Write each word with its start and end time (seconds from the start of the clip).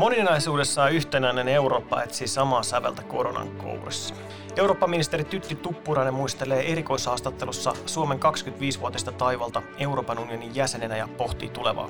Moninaisuudessaan 0.00 0.92
yhtenäinen 0.92 1.48
Eurooppa 1.48 2.02
etsii 2.02 2.26
samaa 2.26 2.62
säveltä 2.62 3.02
koronan 3.02 3.50
kourissa. 3.50 4.14
Eurooppa-ministeri 4.56 5.24
Tytti 5.24 5.54
Tuppurainen 5.54 6.14
muistelee 6.14 6.72
erikoishaastattelussa 6.72 7.72
Suomen 7.86 8.18
25-vuotista 8.18 9.12
taivalta 9.12 9.62
Euroopan 9.78 10.18
unionin 10.18 10.54
jäsenenä 10.54 10.96
ja 10.96 11.08
pohtii 11.08 11.48
tulevaa. 11.48 11.88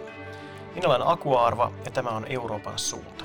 Minä 0.74 0.88
olen 0.88 1.02
Aku 1.02 1.36
Arva 1.36 1.72
ja 1.84 1.90
tämä 1.90 2.10
on 2.10 2.26
Euroopan 2.28 2.78
suunta. 2.78 3.24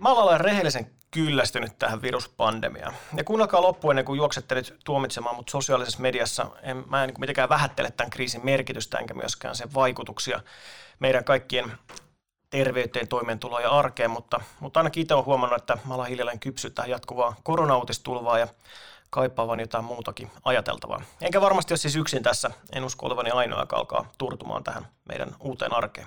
Mä 0.00 0.12
olen 0.12 0.40
rehellisen 0.40 0.90
kyllästynyt 1.10 1.78
tähän 1.78 2.02
viruspandemiaan. 2.02 2.94
Ja 3.16 3.24
kuunnelkaa 3.24 3.62
loppuun 3.62 3.92
ennen 3.92 4.04
kuin 4.04 4.16
juoksette 4.16 4.54
nyt 4.54 4.76
tuomitsemaan 4.84 5.36
mut 5.36 5.48
sosiaalisessa 5.48 6.00
mediassa. 6.00 6.46
En, 6.62 6.84
mä 6.88 7.04
en 7.04 7.08
niin 7.08 7.20
mitenkään 7.20 7.48
vähättele 7.48 7.90
tämän 7.90 8.10
kriisin 8.10 8.44
merkitystä 8.44 8.98
enkä 8.98 9.14
myöskään 9.14 9.54
sen 9.54 9.74
vaikutuksia 9.74 10.40
meidän 11.00 11.24
kaikkien 11.24 11.72
terveyteen, 12.56 13.08
toimeentuloon 13.08 13.62
ja 13.62 13.70
arkeen, 13.70 14.10
mutta, 14.10 14.40
mutta 14.60 14.80
ainakin 14.80 15.00
itse 15.00 15.14
olen 15.14 15.26
huomannut, 15.26 15.60
että 15.60 15.78
mä 15.84 15.94
alan 15.94 16.06
hiljalleen 16.06 16.40
kypsyttää 16.40 16.86
jatkuvaa 16.86 17.36
koronautistulvaa 17.42 18.38
ja 18.38 18.48
kaipaavan 19.10 19.60
jotain 19.60 19.84
muutakin 19.84 20.30
ajateltavaa. 20.44 21.02
Enkä 21.20 21.40
varmasti 21.40 21.72
ole 21.72 21.78
siis 21.78 21.96
yksin 21.96 22.22
tässä, 22.22 22.50
en 22.72 22.84
usko 22.84 23.06
olevani 23.06 23.30
ainoa, 23.30 23.60
joka 23.60 23.76
alkaa 23.76 24.12
turtumaan 24.18 24.64
tähän 24.64 24.86
meidän 25.08 25.34
uuteen 25.40 25.72
arkeen. 25.72 26.06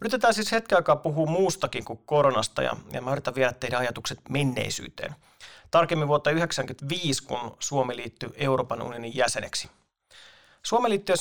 Yritetään 0.00 0.34
siis 0.34 0.52
hetken 0.52 0.78
aikaa 0.78 0.96
puhua 0.96 1.26
muustakin 1.26 1.84
kuin 1.84 2.00
koronasta 2.06 2.62
ja, 2.62 2.76
ja 2.92 3.02
mä 3.02 3.12
yritän 3.12 3.34
viedä 3.34 3.52
teidän 3.52 3.80
ajatukset 3.80 4.18
menneisyyteen. 4.28 5.14
Tarkemmin 5.70 6.08
vuotta 6.08 6.30
1995, 6.30 7.22
kun 7.22 7.56
Suomi 7.58 7.96
liittyi 7.96 8.30
Euroopan 8.34 8.82
unionin 8.82 9.16
jäseneksi. 9.16 9.70
Suomi 10.62 10.88
liittyi 10.88 11.16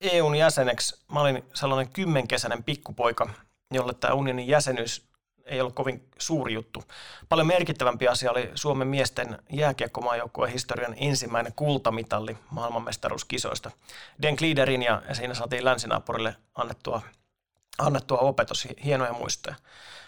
EUn 0.00 0.34
jäseneksi, 0.34 0.96
mä 1.12 1.20
olin 1.20 1.44
sellainen 1.54 1.92
kymmenkesäinen 1.92 2.64
pikkupoika, 2.64 3.28
jolle 3.74 3.94
tämä 3.94 4.14
unionin 4.14 4.48
jäsenyys 4.48 5.12
ei 5.44 5.60
ollut 5.60 5.74
kovin 5.74 6.08
suuri 6.18 6.54
juttu. 6.54 6.84
Paljon 7.28 7.46
merkittävämpi 7.46 8.08
asia 8.08 8.30
oli 8.30 8.50
Suomen 8.54 8.88
miesten 8.88 9.38
jääkiekkomaajoukkueen 9.50 10.52
historian 10.52 10.94
ensimmäinen 10.96 11.52
kultamitalli 11.56 12.36
maailmanmestaruuskisoista. 12.50 13.70
Den 14.22 14.34
Gliederin 14.34 14.82
ja 14.82 15.02
siinä 15.12 15.34
saatiin 15.34 15.64
länsinaapurille 15.64 16.36
annettua, 16.54 17.02
annettua 17.78 18.18
opetus, 18.18 18.68
hienoja 18.84 19.12
muistoja. 19.12 19.56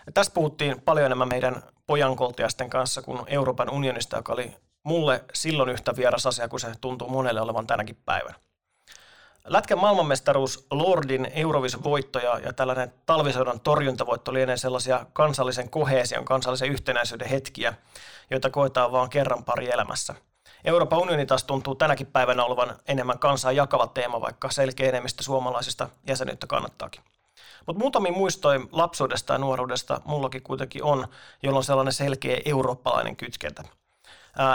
Ja 0.07 0.13
tästä 0.13 0.35
puhuttiin 0.35 0.81
paljon 0.81 1.07
enemmän 1.07 1.29
meidän 1.29 1.63
pojankoltiasten 1.87 2.71
kanssa 2.71 3.03
kuin 3.03 3.21
Euroopan 3.27 3.71
unionista, 3.71 4.17
joka 4.17 4.33
oli 4.33 4.57
mulle 4.83 5.25
silloin 5.33 5.71
yhtä 5.71 5.97
vieras 5.97 6.27
asia 6.27 6.49
kuin 6.49 6.61
se 6.61 6.73
tuntuu 6.81 7.09
monelle 7.09 7.41
olevan 7.41 7.67
tänäkin 7.67 7.97
päivänä. 8.05 8.35
Lätkän 9.49 9.79
maailmanmestaruus, 9.79 10.67
Lordin 10.71 11.31
Eurovision 11.35 11.85
voitto 11.85 12.19
ja, 12.19 12.53
tällainen 12.53 12.93
talvisodan 13.07 13.61
torjuntavoitto 13.61 14.33
lienee 14.33 14.57
sellaisia 14.57 15.07
kansallisen 15.13 15.71
kohesion, 15.71 16.25
kansallisen 16.25 16.71
yhtenäisyyden 16.71 17.29
hetkiä, 17.29 17.75
joita 18.31 18.51
koetaan 18.51 18.93
vain 18.93 19.11
kerran 19.11 19.45
pari 19.45 19.71
elämässä. 19.71 20.15
Euroopan 20.65 20.99
unioni 20.99 21.27
taas 21.27 21.45
tuntuu 21.45 21.75
tänäkin 21.75 22.07
päivänä 22.07 22.45
olevan 22.45 22.77
enemmän 22.89 23.19
kansaa 23.19 23.53
jakava 23.53 23.87
teema, 23.87 24.21
vaikka 24.21 24.51
selkeä 24.51 24.89
enemmistö 24.89 25.23
suomalaisista 25.23 25.89
jäsenyyttä 26.09 26.47
kannattaakin. 26.47 27.03
Mutta 27.67 27.81
muutamia 27.81 28.13
muistoja 28.13 28.61
lapsuudesta 28.73 29.33
ja 29.33 29.39
nuoruudesta 29.39 30.01
mullakin 30.05 30.43
kuitenkin 30.43 30.85
on, 30.85 31.09
jolloin 31.43 31.65
sellainen 31.65 31.93
selkeä 31.93 32.41
eurooppalainen 32.45 33.17
kytkentä– 33.17 33.65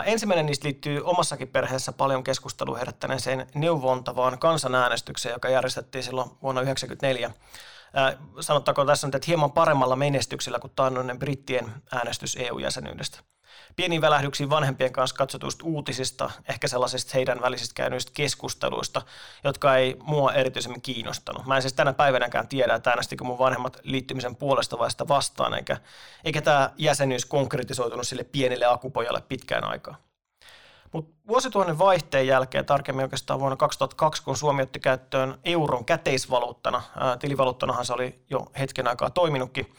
ensimmäinen 0.05 0.45
niistä 0.45 0.65
liittyy 0.65 1.01
omassakin 1.03 1.47
perheessä 1.47 1.91
paljon 1.91 2.23
keskustelua 2.23 2.77
herättäneeseen 2.77 3.47
neuvontavaan 3.55 4.39
kansanäänestykseen, 4.39 5.33
joka 5.33 5.49
järjestettiin 5.49 6.03
silloin 6.03 6.29
vuonna 6.41 6.61
1994. 6.61 7.31
sanottaako 8.39 8.85
tässä 8.85 9.07
nyt, 9.07 9.15
että 9.15 9.27
hieman 9.27 9.51
paremmalla 9.51 9.95
menestyksellä 9.95 10.59
kuin 10.59 10.73
taannoinen 10.75 11.19
brittien 11.19 11.71
äänestys 11.91 12.37
EU-jäsenyydestä 12.39 13.19
pieniin 13.75 14.01
välähdyksiin 14.01 14.49
vanhempien 14.49 14.93
kanssa 14.93 15.15
katsotuista 15.15 15.65
uutisista, 15.65 16.31
ehkä 16.49 16.67
sellaisista 16.67 17.11
heidän 17.13 17.41
välisistä 17.41 17.73
käynnistä 17.73 18.11
keskusteluista, 18.15 19.01
jotka 19.43 19.75
ei 19.75 19.97
mua 20.03 20.33
erityisemmin 20.33 20.81
kiinnostanut. 20.81 21.45
Mä 21.45 21.55
en 21.55 21.61
siis 21.61 21.73
tänä 21.73 21.93
päivänäkään 21.93 22.47
tiedä, 22.47 22.75
että 22.75 22.89
äänestikö 22.89 23.23
mun 23.23 23.39
vanhemmat 23.39 23.77
liittymisen 23.83 24.35
puolesta 24.35 24.79
vai 24.79 24.91
sitä 24.91 25.07
vastaan, 25.07 25.53
eikä, 25.53 25.77
eikä 26.23 26.41
tämä 26.41 26.71
jäsenyys 26.77 27.25
konkretisoitunut 27.25 28.07
sille 28.07 28.23
pienelle 28.23 28.65
akupojalle 28.65 29.21
pitkään 29.21 29.63
aikaa. 29.63 29.95
Mutta 30.91 31.15
vuosituhannen 31.27 31.79
vaihteen 31.79 32.27
jälkeen, 32.27 32.65
tarkemmin 32.65 33.03
oikeastaan 33.03 33.39
vuonna 33.39 33.55
2002, 33.55 34.23
kun 34.23 34.37
Suomi 34.37 34.61
otti 34.61 34.79
käyttöön 34.79 35.39
euron 35.45 35.85
käteisvaluuttana, 35.85 36.81
tilivaluuttanahan 37.19 37.85
se 37.85 37.93
oli 37.93 38.19
jo 38.29 38.51
hetken 38.59 38.87
aikaa 38.87 39.09
toiminutkin, 39.09 39.73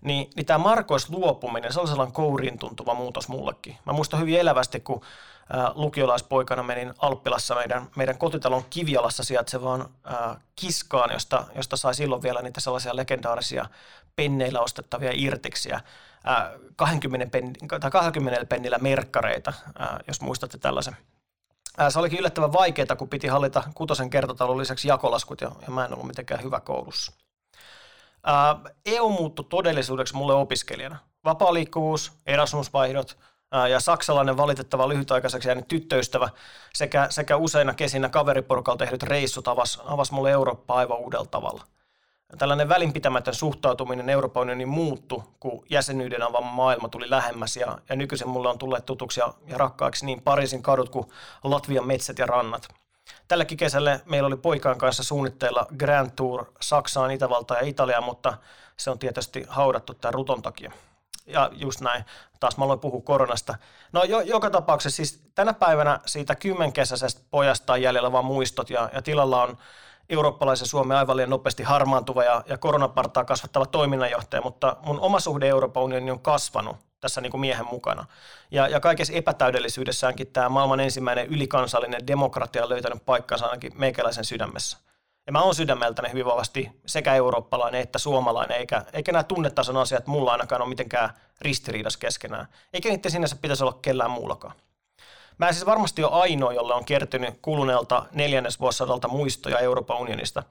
niin, 0.00 0.30
niin 0.36 0.46
tämä 0.46 0.58
Markois 0.58 1.10
luopuminen, 1.10 1.72
se 1.72 1.80
on 1.80 1.88
sellainen 1.88 2.12
kouriin 2.12 2.58
tuntuva 2.58 2.94
muutos 2.94 3.28
mullekin. 3.28 3.78
Mä 3.86 3.92
muistan 3.92 4.20
hyvin 4.20 4.40
elävästi, 4.40 4.80
kun 4.80 5.02
lukiolaispoikana 5.74 6.62
menin 6.62 6.94
Alppilassa 6.98 7.54
meidän, 7.54 7.86
meidän 7.96 8.18
kotitalon 8.18 8.64
kivialassa 8.70 9.24
sijaitsevaan 9.24 9.88
ää, 10.04 10.40
kiskaan, 10.56 11.12
josta, 11.12 11.44
josta 11.54 11.76
sai 11.76 11.94
silloin 11.94 12.22
vielä 12.22 12.42
niitä 12.42 12.60
sellaisia 12.60 12.96
legendaarisia 12.96 13.66
penneillä 14.16 14.60
ostettavia 14.60 15.10
irtiksiä, 15.14 15.80
ää, 16.24 16.52
20, 16.76 17.26
penni, 17.26 17.52
tai 17.80 17.90
20 17.90 18.46
pennillä 18.46 18.78
merkkareita, 18.78 19.52
jos 20.08 20.20
muistatte 20.20 20.58
tällaisen. 20.58 20.96
Se 21.88 21.98
olikin 21.98 22.18
yllättävän 22.18 22.52
vaikeaa, 22.52 22.96
kun 22.98 23.08
piti 23.08 23.26
hallita 23.26 23.62
kutosen 23.74 24.10
kertotalon 24.10 24.58
lisäksi 24.58 24.88
jakolaskut, 24.88 25.40
ja, 25.40 25.50
ja 25.62 25.70
mä 25.70 25.84
en 25.84 25.92
ollut 25.92 26.06
mitenkään 26.06 26.42
hyvä 26.42 26.60
koulussa. 26.60 27.12
EU 28.86 29.10
muuttui 29.10 29.44
todellisuudeksi 29.48 30.16
mulle 30.16 30.34
opiskelijana. 30.34 30.98
Vapaa 31.24 31.54
liikkuvuus, 31.54 32.12
Erasmus-vaihdot 32.26 33.18
ja 33.70 33.80
saksalainen 33.80 34.36
valitettava 34.36 34.88
lyhytaikaiseksi 34.88 35.48
jäänyt 35.48 35.68
tyttöystävä 35.68 36.28
sekä, 36.74 37.06
sekä 37.10 37.36
useina 37.36 37.74
kesinä 37.74 38.08
kaveriporukalla 38.08 38.78
tehdyt 38.78 39.02
reissut 39.02 39.48
avas, 39.48 39.82
avas 39.84 40.12
mulle 40.12 40.30
Eurooppaa 40.30 40.76
aivan 40.76 40.98
uudella 40.98 41.26
tavalla. 41.26 41.64
Tällainen 42.38 42.68
välinpitämätön 42.68 43.34
suhtautuminen 43.34 44.08
Euroopan 44.08 44.42
unionin 44.42 44.68
muuttu, 44.68 45.24
kun 45.40 45.64
jäsenyyden 45.70 46.22
avaama 46.22 46.52
maailma 46.52 46.88
tuli 46.88 47.10
lähemmäs 47.10 47.56
ja, 47.56 47.78
ja 47.88 47.96
nykyisin 47.96 48.28
mulle 48.28 48.48
on 48.48 48.58
tulleet 48.58 48.86
tutuksi 48.86 49.20
ja, 49.20 49.34
ja 49.46 49.58
rakkaaksi 49.58 50.06
niin 50.06 50.22
Pariisin 50.22 50.62
kadut 50.62 50.88
kuin 50.88 51.06
Latvian 51.44 51.86
metsät 51.86 52.18
ja 52.18 52.26
rannat– 52.26 52.68
Tälläkin 53.28 53.58
kesällä 53.58 54.00
meillä 54.04 54.26
oli 54.26 54.36
poikaan 54.36 54.78
kanssa 54.78 55.02
suunnitteilla 55.02 55.66
Grand 55.76 56.10
Tour 56.16 56.44
Saksaan, 56.60 57.10
Itävaltaan 57.10 57.60
ja 57.60 57.68
Italiaan, 57.68 58.04
mutta 58.04 58.36
se 58.76 58.90
on 58.90 58.98
tietysti 58.98 59.44
haudattu 59.48 59.94
tämän 59.94 60.14
ruton 60.14 60.42
takia. 60.42 60.72
Ja 61.26 61.50
just 61.52 61.80
näin, 61.80 62.04
taas 62.40 62.56
mä 62.56 62.64
aloin 62.64 62.80
puhua 62.80 63.00
koronasta. 63.00 63.54
No 63.92 64.04
jo, 64.04 64.20
joka 64.20 64.50
tapauksessa 64.50 64.96
siis 64.96 65.22
tänä 65.34 65.52
päivänä 65.52 66.00
siitä 66.06 66.34
kymmenkesäisestä 66.34 67.22
pojasta 67.30 67.72
on 67.72 67.82
jäljellä 67.82 68.12
vain 68.12 68.24
muistot 68.24 68.70
ja, 68.70 68.90
ja 68.94 69.02
tilalla 69.02 69.42
on 69.42 69.58
eurooppalaisen 70.08 70.66
Suomen 70.66 70.96
aivan 70.96 71.16
liian 71.16 71.30
nopeasti 71.30 71.62
harmaantuva 71.62 72.24
ja, 72.24 72.44
ja 72.46 72.58
koronapartaa 72.58 73.24
kasvattava 73.24 73.66
toiminnanjohtaja, 73.66 74.42
mutta 74.42 74.76
mun 74.82 75.00
oma 75.00 75.20
suhde 75.20 75.48
Euroopan 75.48 75.82
unioni 75.82 76.10
on 76.10 76.20
kasvanut 76.20 76.76
tässä 77.00 77.20
niin 77.20 77.30
kuin 77.30 77.40
miehen 77.40 77.66
mukana. 77.66 78.06
Ja, 78.50 78.68
ja 78.68 78.80
kaikessa 78.80 79.12
epätäydellisyydessäänkin 79.12 80.26
tämä 80.26 80.48
maailman 80.48 80.80
ensimmäinen 80.80 81.26
ylikansallinen 81.26 82.06
demokratia 82.06 82.64
on 82.64 82.70
löytänyt 82.70 83.04
paikkansa 83.04 83.46
ainakin 83.46 83.72
meikäläisen 83.74 84.24
sydämessä. 84.24 84.78
Ja 85.26 85.32
mä 85.32 85.42
oon 85.42 85.54
sydämeltäni 85.54 86.08
hyvin 86.08 86.24
vahvasti 86.24 86.70
sekä 86.86 87.14
eurooppalainen 87.14 87.80
että 87.80 87.98
suomalainen, 87.98 88.58
eikä, 88.58 88.84
eikä 88.92 89.12
nämä 89.12 89.22
tunnetason 89.22 89.76
asiat 89.76 90.06
mulla 90.06 90.32
ainakaan 90.32 90.62
ole 90.62 90.68
mitenkään 90.68 91.10
ristiriidassa 91.40 91.98
keskenään. 91.98 92.46
Eikä 92.72 92.88
niiden 92.88 93.10
sinänsä 93.10 93.36
pitäisi 93.42 93.64
olla 93.64 93.78
kellään 93.82 94.10
muullakaan. 94.10 94.54
Mä 95.38 95.48
en 95.48 95.54
siis 95.54 95.66
varmasti 95.66 96.04
ole 96.04 96.22
ainoa, 96.22 96.52
jolle 96.52 96.74
on 96.74 96.84
kertynyt 96.84 97.38
kuluneelta 97.42 98.06
neljännesvuosisadalta 98.12 99.08
muistoja 99.08 99.58
Euroopan 99.58 99.98
unionista. 99.98 100.42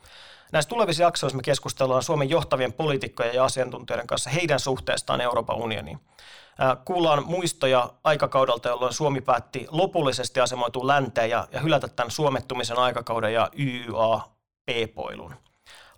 Näissä 0.51 0.69
tulevissa 0.69 1.03
jaksoissa 1.03 1.37
me 1.37 1.43
keskustellaan 1.43 2.03
Suomen 2.03 2.29
johtavien 2.29 2.73
poliitikkojen 2.73 3.35
ja 3.35 3.43
asiantuntijoiden 3.43 4.07
kanssa 4.07 4.29
heidän 4.29 4.59
suhteestaan 4.59 5.21
Euroopan 5.21 5.55
unioniin. 5.55 5.99
Kuullaan 6.85 7.25
muistoja 7.25 7.89
aikakaudelta, 8.03 8.69
jolloin 8.69 8.93
Suomi 8.93 9.21
päätti 9.21 9.67
lopullisesti 9.71 10.39
asemoitua 10.39 10.87
länteen 10.87 11.29
ja, 11.29 11.47
ja 11.51 11.59
hylätä 11.59 11.87
tämän 11.87 12.11
suomettumisen 12.11 12.77
aikakauden 12.77 13.33
ja 13.33 13.49
YYA-peepoilun. 13.59 15.35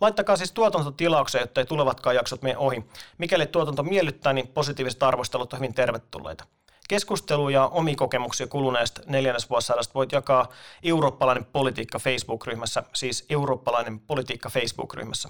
Laittakaa 0.01 0.35
siis 0.35 0.51
tuotantotilaukseen, 0.51 1.41
jotta 1.41 1.61
ei 1.61 1.65
tulevatkaan 1.65 2.15
jaksot 2.15 2.41
mene 2.41 2.57
ohi. 2.57 2.85
Mikäli 3.17 3.45
tuotanto 3.45 3.83
miellyttää, 3.83 4.33
niin 4.33 4.47
positiiviset 4.47 5.03
arvostelut 5.03 5.53
on 5.53 5.59
hyvin 5.59 5.73
tervetulleita. 5.73 6.45
Keskustelu 6.87 7.49
ja 7.49 7.67
omi 7.67 7.95
kokemuksia 7.95 8.47
kuluneesta 8.47 9.01
neljännesvuosisadasta 9.05 9.93
voit 9.93 10.11
jakaa 10.11 10.47
Eurooppalainen 10.83 11.45
politiikka 11.45 11.99
Facebook-ryhmässä, 11.99 12.83
siis 12.93 13.25
Eurooppalainen 13.29 13.99
politiikka 13.99 14.49
Facebook-ryhmässä. 14.49 15.29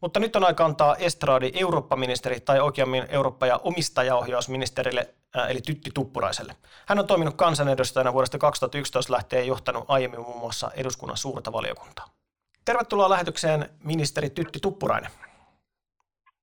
Mutta 0.00 0.20
nyt 0.20 0.36
on 0.36 0.44
aika 0.44 0.64
antaa 0.64 0.96
estraadi 0.96 1.50
Eurooppa-ministeri 1.54 2.40
tai 2.40 2.60
oikeammin 2.60 3.06
Eurooppa- 3.08 3.46
ja 3.46 3.60
omistajaohjausministerille, 3.64 5.14
eli 5.48 5.60
Tytti 5.60 5.90
Tuppuraiselle. 5.94 6.54
Hän 6.86 6.98
on 6.98 7.06
toiminut 7.06 7.34
kansanedustajana 7.36 8.12
vuodesta 8.12 8.38
2011 8.38 9.12
lähtien 9.12 9.42
ja 9.42 9.46
johtanut 9.46 9.84
aiemmin 9.88 10.20
muun 10.20 10.38
muassa 10.38 10.70
eduskunnan 10.74 11.16
suurta 11.16 11.52
valiokuntaa. 11.52 12.06
Tervetuloa 12.64 13.10
lähetykseen 13.10 13.70
ministeri 13.84 14.30
Tytti 14.30 14.58
Tuppurainen. 14.62 15.10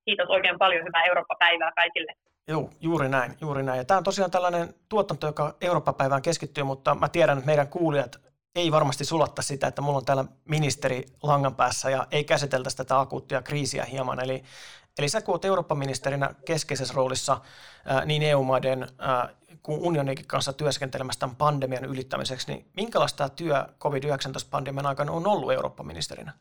kiitos 0.05 0.29
oikein 0.29 0.57
paljon, 0.59 0.85
hyvää 0.85 1.05
Eurooppa-päivää 1.05 1.71
kaikille. 1.75 2.13
Joo, 2.47 2.69
juuri 2.81 3.09
näin, 3.09 3.37
juuri 3.41 3.63
näin. 3.63 3.77
Ja 3.77 3.85
tämä 3.85 3.97
on 3.97 4.03
tosiaan 4.03 4.31
tällainen 4.31 4.73
tuotanto, 4.89 5.27
joka 5.27 5.55
Eurooppa-päivään 5.61 6.21
keskittyy, 6.21 6.63
mutta 6.63 6.95
mä 6.95 7.09
tiedän, 7.09 7.37
että 7.37 7.45
meidän 7.45 7.67
kuulijat 7.67 8.26
ei 8.57 8.71
varmasti 8.71 9.05
sulatta 9.05 9.41
sitä, 9.41 9.67
että 9.67 9.81
mulla 9.81 9.97
on 9.97 10.05
täällä 10.05 10.25
ministeri 10.49 11.03
langan 11.23 11.55
päässä 11.55 11.89
ja 11.89 12.07
ei 12.11 12.23
käsiteltäisi 12.23 12.77
tätä 12.77 12.99
akuuttia 12.99 13.41
kriisiä 13.41 13.85
hieman. 13.85 14.23
Eli, 14.23 14.43
eli 14.99 15.09
sä 15.09 15.21
kun 15.21 15.33
olet 15.33 15.45
Eurooppa-ministerinä 15.45 16.29
keskeisessä 16.45 16.93
roolissa 16.97 17.37
niin 18.05 18.23
EU-maiden 18.23 18.87
kuin 19.63 19.81
unioninkin 19.81 20.27
kanssa 20.27 20.53
työskentelemässä 20.53 21.19
tämän 21.19 21.35
pandemian 21.35 21.85
ylittämiseksi, 21.85 22.51
niin 22.51 22.65
minkälaista 22.75 23.17
tämä 23.17 23.29
työ 23.29 23.65
COVID-19-pandemian 23.79 24.85
aikana 24.85 25.11
on 25.11 25.27
ollut 25.27 25.51
Eurooppa-ministerinä? 25.51 26.31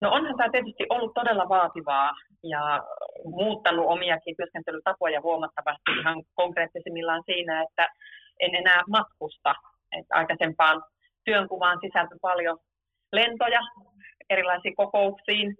No 0.00 0.10
onhan 0.10 0.36
tämä 0.36 0.50
tietysti 0.52 0.84
ollut 0.88 1.14
todella 1.14 1.48
vaativaa 1.48 2.10
ja 2.42 2.82
muuttanut 3.24 3.86
omiakin 3.88 4.36
työskentelytapoja 4.36 5.20
huomattavasti 5.20 5.90
ihan 6.00 6.22
konkreettisimmillaan 6.34 7.22
siinä, 7.26 7.62
että 7.62 7.88
en 8.40 8.54
enää 8.54 8.82
matkusta. 8.88 9.54
Että 9.98 10.14
aikaisempaan 10.14 10.82
työnkuvaan 11.24 11.78
sisältyi 11.80 12.18
paljon 12.22 12.58
lentoja 13.12 13.60
erilaisiin 14.30 14.76
kokouksiin, 14.76 15.56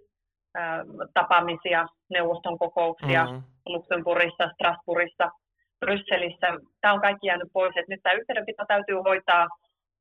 tapaamisia, 1.13 1.87
neuvoston 2.09 2.59
kokouksia 2.59 3.25
mm-hmm. 3.25 3.43
Luxemburgissa, 3.65 4.49
Strasbourgissa, 4.53 5.31
Brysselissä. 5.79 6.47
Tämä 6.81 6.93
on 6.93 7.01
kaikki 7.01 7.27
jäänyt 7.27 7.53
pois. 7.53 7.77
Että 7.77 7.93
nyt 7.93 7.99
tämä 8.03 8.13
yhteydenpito 8.13 8.63
täytyy 8.67 8.95
hoitaa 8.95 9.47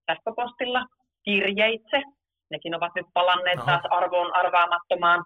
sähköpostilla, 0.06 0.87
kirjeitse. 1.25 2.02
Nekin 2.50 2.75
ovat 2.75 2.93
nyt 2.94 3.06
palanneet 3.14 3.58
Aha. 3.58 3.67
taas 3.67 3.85
arvoon 3.90 4.37
arvaamattomaan 4.37 5.25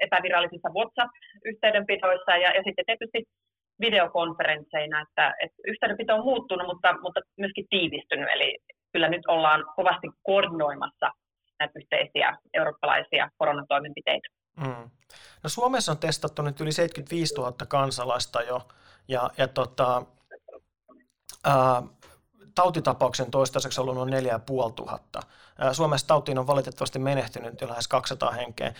epävirallisissa 0.00 0.74
WhatsApp-yhteydenpidoissa 0.76 2.36
ja, 2.36 2.50
ja 2.56 2.62
sitten 2.66 2.84
tietysti 2.86 3.24
videokonferensseina, 3.80 5.00
että, 5.00 5.34
että 5.42 5.56
yhteydenpito 5.66 6.14
on 6.14 6.24
muuttunut, 6.24 6.66
mutta, 6.66 6.92
mutta 6.92 7.20
myöskin 7.38 7.66
tiivistynyt. 7.70 8.28
Eli 8.34 8.58
kyllä 8.92 9.08
nyt 9.08 9.26
ollaan 9.28 9.64
kovasti 9.76 10.08
koordinoimassa 10.22 11.10
näitä 11.58 11.78
yhteisiä 11.78 12.38
eurooppalaisia 12.54 13.30
koronatoimenpiteitä. 13.38 14.28
Mm. 14.56 14.90
No 15.42 15.48
Suomessa 15.48 15.92
on 15.92 15.98
testattu 15.98 16.42
nyt 16.42 16.60
yli 16.60 16.72
75 16.72 17.34
000 17.34 17.52
kansalaista 17.68 18.42
jo, 18.42 18.68
ja, 19.08 19.30
ja 19.38 19.48
tota, 19.48 20.02
ää, 21.44 21.82
tautitapauksen 22.54 23.30
toistaiseksi 23.30 23.80
ollut 23.80 23.94
noin 23.94 24.10
4500. 24.10 25.22
Suomessa 25.72 26.06
tautiin 26.06 26.38
on 26.38 26.46
valitettavasti 26.46 26.98
menehtynyt 26.98 27.60
jo 27.60 27.68
lähes 27.68 27.88
200 27.88 28.30
henkeä. 28.30 28.74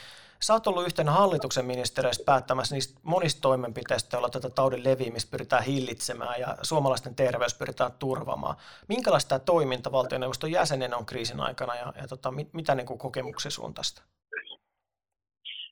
Sä 0.46 0.52
oot 0.52 0.66
ollut 0.66 0.86
yhtenä 0.86 1.10
hallituksen 1.10 1.64
ministereistä 1.64 2.24
päättämässä 2.26 2.74
niistä 2.74 3.00
monista 3.02 3.40
toimenpiteistä, 3.40 4.16
joilla 4.16 4.28
tätä 4.28 4.50
taudin 4.50 4.84
leviämistä 4.84 5.30
pyritään 5.30 5.62
hillitsemään 5.62 6.40
ja 6.40 6.48
suomalaisten 6.62 7.14
terveys 7.14 7.58
pyritään 7.58 7.92
turvaamaan. 7.98 8.56
Minkälaista 8.88 9.28
tämä 9.28 9.38
toiminta 9.38 9.92
valtioneuvoston 9.92 10.52
jäsenen 10.52 10.94
on 10.94 11.06
kriisin 11.06 11.40
aikana 11.40 11.74
ja, 11.74 11.92
ja 12.00 12.06
tota, 12.08 12.30
mit, 12.30 12.48
mitä 12.52 12.74
niin 12.74 12.98
kokemuksia 12.98 13.50
sun 13.50 13.74
tästä? 13.74 14.02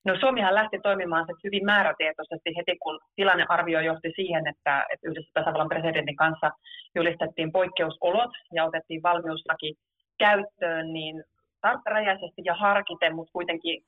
No 0.05 0.13
Suomihan 0.21 0.55
lähti 0.55 0.79
toimimaan 0.83 1.27
se 1.27 1.33
hyvin 1.45 1.65
määrätietoisesti 1.65 2.51
heti, 2.57 2.79
kun 2.83 3.01
tilannearvio 3.17 3.81
johti 3.81 4.13
siihen, 4.17 4.47
että, 4.47 4.87
että 4.93 5.09
yhdessä 5.09 5.31
tasavallan 5.35 5.69
presidentin 5.69 6.17
kanssa 6.17 6.51
julistettiin 6.95 7.53
poikkeusolot 7.53 8.31
ja 8.55 8.65
otettiin 8.65 9.03
valmiuslaki 9.03 9.75
käyttöön, 10.19 10.93
niin 10.93 11.25
tarkkarajaisesti 11.61 12.43
ja 12.45 12.55
harkiten, 12.55 13.15
mutta 13.15 13.33
kuitenkin 13.33 13.83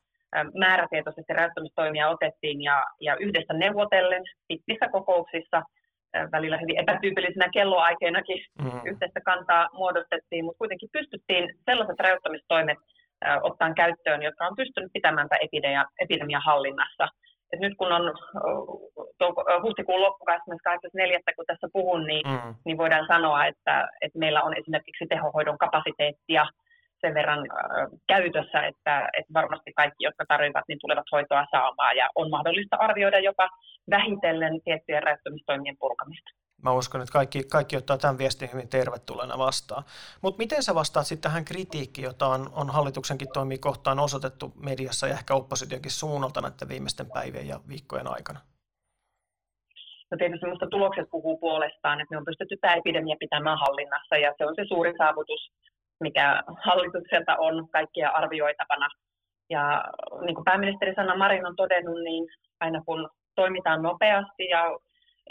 määrätietoisesti 0.58 1.32
rajoittamistoimia 1.32 2.08
otettiin 2.08 2.62
ja, 2.62 2.84
ja 3.00 3.16
yhdessä 3.16 3.54
neuvotellen 3.54 4.22
pitkissä 4.48 4.88
kokouksissa, 4.88 5.62
välillä 6.32 6.58
hyvin 6.58 6.80
epätyypillisinä 6.80 7.48
kelloaikeinakin 7.52 8.44
mm. 8.62 8.80
yhteistä 8.84 9.20
kantaa 9.24 9.68
muodostettiin, 9.72 10.44
mutta 10.44 10.58
kuitenkin 10.58 10.88
pystyttiin 10.92 11.54
sellaiset 11.64 12.00
rajoittamistoimet 12.00 12.78
ottaa 13.42 13.74
käyttöön, 13.74 14.22
jotka 14.22 14.46
on 14.46 14.56
pystynyt 14.56 14.92
pitämään 14.92 15.28
epidemia, 15.40 15.84
epidemian 16.00 16.42
hallinnassa. 16.44 17.08
Et 17.52 17.60
nyt 17.60 17.74
kun 17.78 17.92
on 17.92 18.14
huhtikuun 19.62 20.00
loppu 20.00 20.24
28.4. 20.30 21.34
kun 21.36 21.44
tässä 21.46 21.68
puhun, 21.72 22.06
niin, 22.06 22.26
mm. 22.28 22.54
niin 22.64 22.78
voidaan 22.78 23.06
sanoa, 23.06 23.46
että, 23.46 23.88
että 24.00 24.18
meillä 24.18 24.42
on 24.42 24.56
esimerkiksi 24.58 25.06
tehohoidon 25.08 25.58
kapasiteettia 25.58 26.46
sen 27.02 27.14
verran 27.14 27.42
käytössä, 28.12 28.58
että, 28.70 29.08
että 29.18 29.32
varmasti 29.34 29.72
kaikki, 29.72 30.04
jotka 30.04 30.24
tarvitsevat, 30.28 30.68
niin 30.68 30.78
tulevat 30.80 31.12
hoitoa 31.12 31.46
saamaan. 31.50 31.96
Ja 31.96 32.08
on 32.14 32.30
mahdollista 32.30 32.76
arvioida 32.76 33.18
jopa 33.18 33.48
vähitellen 33.90 34.60
tiettyjen 34.64 35.02
rajoittamistoimien 35.02 35.76
purkamista. 35.78 36.30
Mä 36.62 36.72
uskon, 36.72 37.00
että 37.00 37.12
kaikki, 37.12 37.42
kaikki 37.52 37.76
ottaa 37.76 37.98
tämän 37.98 38.18
viestin 38.18 38.52
hyvin 38.52 38.68
tervetulleena 38.68 39.38
vastaan. 39.38 39.82
Mutta 40.22 40.38
miten 40.38 40.62
sä 40.62 40.74
vastaat 40.74 41.06
sitten 41.06 41.30
tähän 41.30 41.44
kritiikkiin, 41.44 42.04
jota 42.04 42.26
on, 42.26 42.50
on 42.54 42.70
hallituksenkin 42.70 43.32
toimii 43.32 43.58
kohtaan 43.58 43.98
osoitettu 43.98 44.52
mediassa 44.56 45.06
ja 45.06 45.14
ehkä 45.14 45.34
oppositionkin 45.34 45.90
suunnalta 45.90 46.40
näiden 46.40 46.68
viimeisten 46.68 47.10
päivien 47.14 47.48
ja 47.48 47.60
viikkojen 47.68 48.12
aikana? 48.16 48.40
No 50.10 50.18
tietysti 50.18 50.46
minusta 50.46 50.66
tulokset 50.66 51.10
puhuu 51.10 51.38
puolestaan, 51.38 52.00
että 52.00 52.14
me 52.14 52.18
on 52.18 52.24
pystytty 52.24 52.56
tämä 52.56 52.74
epidemia 52.74 53.16
pitämään 53.24 53.58
hallinnassa 53.58 54.16
ja 54.16 54.34
se 54.38 54.46
on 54.46 54.54
se 54.56 54.64
suuri 54.68 54.92
saavutus, 54.98 55.52
mikä 56.02 56.42
hallitukselta 56.64 57.36
on 57.36 57.68
kaikkia 57.68 58.10
arvioitavana. 58.10 58.88
Ja 59.50 59.84
niin 60.24 60.34
kuin 60.34 60.44
pääministeri 60.44 60.94
Sanna 60.94 61.16
Marin 61.16 61.46
on 61.46 61.56
todennut, 61.56 62.02
niin 62.04 62.24
aina 62.60 62.82
kun 62.86 63.10
toimitaan 63.34 63.82
nopeasti 63.82 64.44
ja 64.48 64.78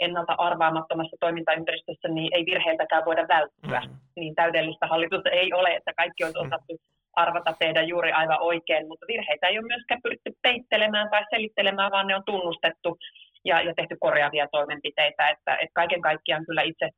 ennalta 0.00 0.34
arvaamattomassa 0.38 1.16
toimintaympäristössä, 1.20 2.08
niin 2.08 2.30
ei 2.36 2.46
virheiltäkään 2.46 3.04
voida 3.04 3.28
välttyä. 3.28 3.80
Mm. 3.80 3.96
Niin 4.16 4.34
täydellistä 4.34 4.86
hallitusta 4.86 5.30
ei 5.30 5.52
ole, 5.52 5.70
että 5.76 5.92
kaikki 5.96 6.24
olisi 6.24 6.38
osattu 6.38 6.80
arvata 7.12 7.54
tehdä 7.58 7.82
juuri 7.82 8.12
aivan 8.12 8.40
oikein, 8.40 8.88
mutta 8.88 9.06
virheitä 9.08 9.46
ei 9.48 9.58
ole 9.58 9.66
myöskään 9.66 10.02
pyritty 10.02 10.30
peittelemään 10.42 11.10
tai 11.10 11.24
selittelemään, 11.30 11.92
vaan 11.92 12.06
ne 12.06 12.16
on 12.16 12.24
tunnustettu 12.26 12.98
ja, 13.44 13.62
ja 13.62 13.74
tehty 13.74 13.96
korjaavia 14.00 14.48
toimenpiteitä. 14.52 15.28
Että, 15.28 15.52
että 15.54 15.74
kaiken 15.74 16.00
kaikkiaan 16.00 16.46
kyllä 16.46 16.62
itse 16.62 16.88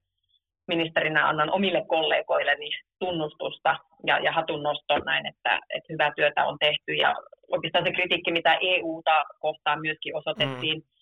ministerinä 0.66 1.28
annan 1.28 1.50
omille 1.50 1.84
kollegoilleni 1.88 2.70
tunnustusta 2.98 3.76
ja, 4.06 4.18
ja 4.18 4.32
hatunnoston 4.32 5.02
näin, 5.04 5.26
että, 5.26 5.60
että 5.74 5.92
hyvää 5.92 6.12
työtä 6.16 6.44
on 6.44 6.58
tehty. 6.58 6.92
Ja 6.92 7.14
oikeastaan 7.52 7.84
se 7.84 7.92
kritiikki, 7.92 8.32
mitä 8.32 8.58
EUta 8.60 9.24
kohtaan 9.40 9.80
myöskin 9.80 10.16
osoitettiin, 10.16 10.78
mm 10.78 10.94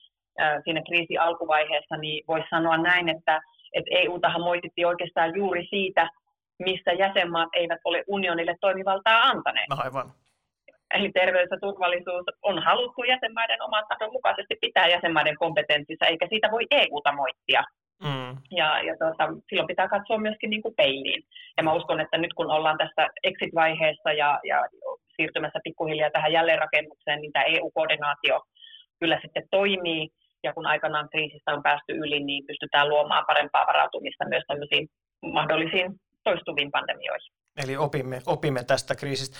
siinä 0.65 0.83
kriisi 0.89 1.19
alkuvaiheessa, 1.19 1.97
niin 1.97 2.25
voisi 2.29 2.47
sanoa 2.51 2.77
näin, 2.77 3.09
että, 3.09 3.41
että 3.73 3.91
EU-tahan 3.91 4.41
moitittiin 4.41 4.87
oikeastaan 4.87 5.37
juuri 5.37 5.67
siitä, 5.71 6.09
missä 6.59 6.93
jäsenmaat 6.93 7.49
eivät 7.53 7.81
ole 7.85 8.05
unionille 8.07 8.57
toimivaltaa 8.61 9.23
antaneet. 9.23 9.69
No 9.69 9.77
aivan. 9.85 10.13
Eli 10.95 11.13
terveys 11.13 11.49
ja 11.51 11.59
turvallisuus 11.61 12.25
on 12.43 12.63
haluttu 12.63 13.05
jäsenmaiden 13.05 13.63
oman 13.63 13.85
tahdon 13.89 14.13
mukaisesti 14.13 14.55
pitää 14.61 14.89
jäsenmaiden 14.89 15.37
kompetenssissa, 15.37 16.07
eikä 16.07 16.27
siitä 16.29 16.51
voi 16.51 16.67
EU-ta 16.71 17.13
moittia. 17.13 17.63
Mm. 18.03 18.37
Ja, 18.51 18.83
ja 18.83 18.95
tuota, 18.99 19.25
silloin 19.49 19.67
pitää 19.67 19.89
katsoa 19.89 20.19
myöskin 20.19 20.51
niin 20.51 20.63
kuin 20.63 20.75
peiliin. 20.75 21.23
Ja 21.57 21.63
mä 21.63 21.73
uskon, 21.73 22.01
että 22.01 22.19
nyt 22.19 22.35
kun 22.35 22.51
ollaan 22.51 22.79
tässä 22.79 23.09
exit-vaiheessa 23.25 24.13
ja, 24.13 24.41
ja 24.45 24.59
siirtymässä 25.17 25.59
pikkuhiljaa 25.65 26.11
tähän 26.11 26.33
jälleenrakennukseen, 26.33 27.21
niin 27.21 27.33
tämä 27.33 27.45
EU-koordinaatio 27.45 28.41
kyllä 29.01 29.19
sitten 29.23 29.49
toimii 29.51 30.09
ja 30.45 30.53
kun 30.53 30.67
aikanaan 30.67 31.09
kriisistä 31.09 31.53
on 31.53 31.63
päästy 31.63 31.93
yli, 31.93 32.21
niin 32.25 32.47
pystytään 32.47 32.89
luomaan 32.89 33.25
parempaa 33.27 33.67
varautumista 33.67 34.29
myös 34.29 34.45
tämmöisiin 34.47 34.89
mahdollisiin 35.23 35.91
toistuviin 36.25 36.71
pandemioihin. 36.71 37.33
Eli 37.57 37.77
opimme, 37.77 38.19
opimme 38.27 38.65
tästä 38.65 38.95
kriisistä. 38.95 39.39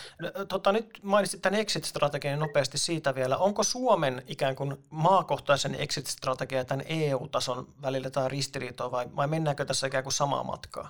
Tota, 0.49 0.73
nyt 0.73 0.87
mainitsit 1.03 1.43
tämän 1.43 1.61
exit-strategian 1.61 2.39
nopeasti 2.39 2.79
siitä 2.79 3.15
vielä. 3.15 3.37
Onko 3.37 3.63
Suomen 3.63 4.23
ikään 4.29 4.57
kuin 4.57 4.77
maakohtaisen 4.91 5.75
exit-strategia 5.75 6.65
tämän 6.65 6.85
EU-tason 6.89 7.67
välillä 7.83 8.11
tai 8.11 8.29
ristiriitoa 8.29 8.91
vai, 8.91 9.07
vai 9.17 9.27
mennäänkö 9.29 9.65
tässä 9.65 9.87
ikään 9.87 10.05
kuin 10.05 10.13
samaa 10.13 10.45
matkaa? 10.45 10.89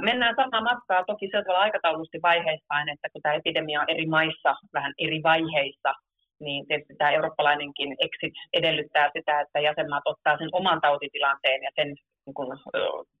Mennään 0.00 0.34
samaa 0.36 0.60
matkaa 0.60 1.04
toki 1.04 1.28
sieltä 1.30 1.52
aikataulusti 1.58 2.18
vaiheissaan, 2.22 2.88
että 2.88 3.08
kun 3.12 3.22
tämä 3.22 3.34
epidemia 3.34 3.80
on 3.80 3.90
eri 3.90 4.06
maissa 4.06 4.54
vähän 4.72 4.92
eri 4.98 5.22
vaiheissa, 5.22 5.92
niin 6.40 6.66
tietysti 6.66 6.94
tämä 6.98 7.10
eurooppalainenkin 7.10 7.96
exit 8.00 8.34
edellyttää 8.52 9.10
sitä, 9.16 9.40
että 9.40 9.60
jäsenmaat 9.60 10.02
ottaa 10.04 10.38
sen 10.38 10.48
oman 10.52 10.80
tautitilanteen 10.80 11.62
ja 11.62 11.70
sen 11.74 11.88
niin 12.26 12.34
kuin, 12.34 12.58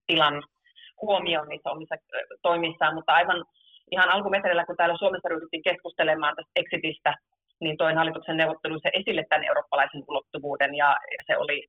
tilan 0.06 0.42
huomioon 1.02 1.48
niissä 1.48 1.70
omissa 1.70 1.94
toimissaan, 2.42 2.94
mutta 2.94 3.12
aivan 3.12 3.44
ihan 3.90 4.10
alkumetreillä, 4.10 4.66
kun 4.66 4.76
täällä 4.76 4.96
Suomessa 4.98 5.28
ryhdyttiin 5.28 5.62
keskustelemaan 5.62 6.36
tästä 6.36 6.52
exitistä, 6.56 7.14
niin 7.60 7.76
toin 7.76 7.96
hallituksen 7.96 8.36
neuvotteluissa 8.36 8.88
esille 9.00 9.24
tämän 9.28 9.44
eurooppalaisen 9.44 10.04
ulottuvuuden 10.08 10.74
ja 10.74 10.96
se 11.26 11.36
oli 11.36 11.66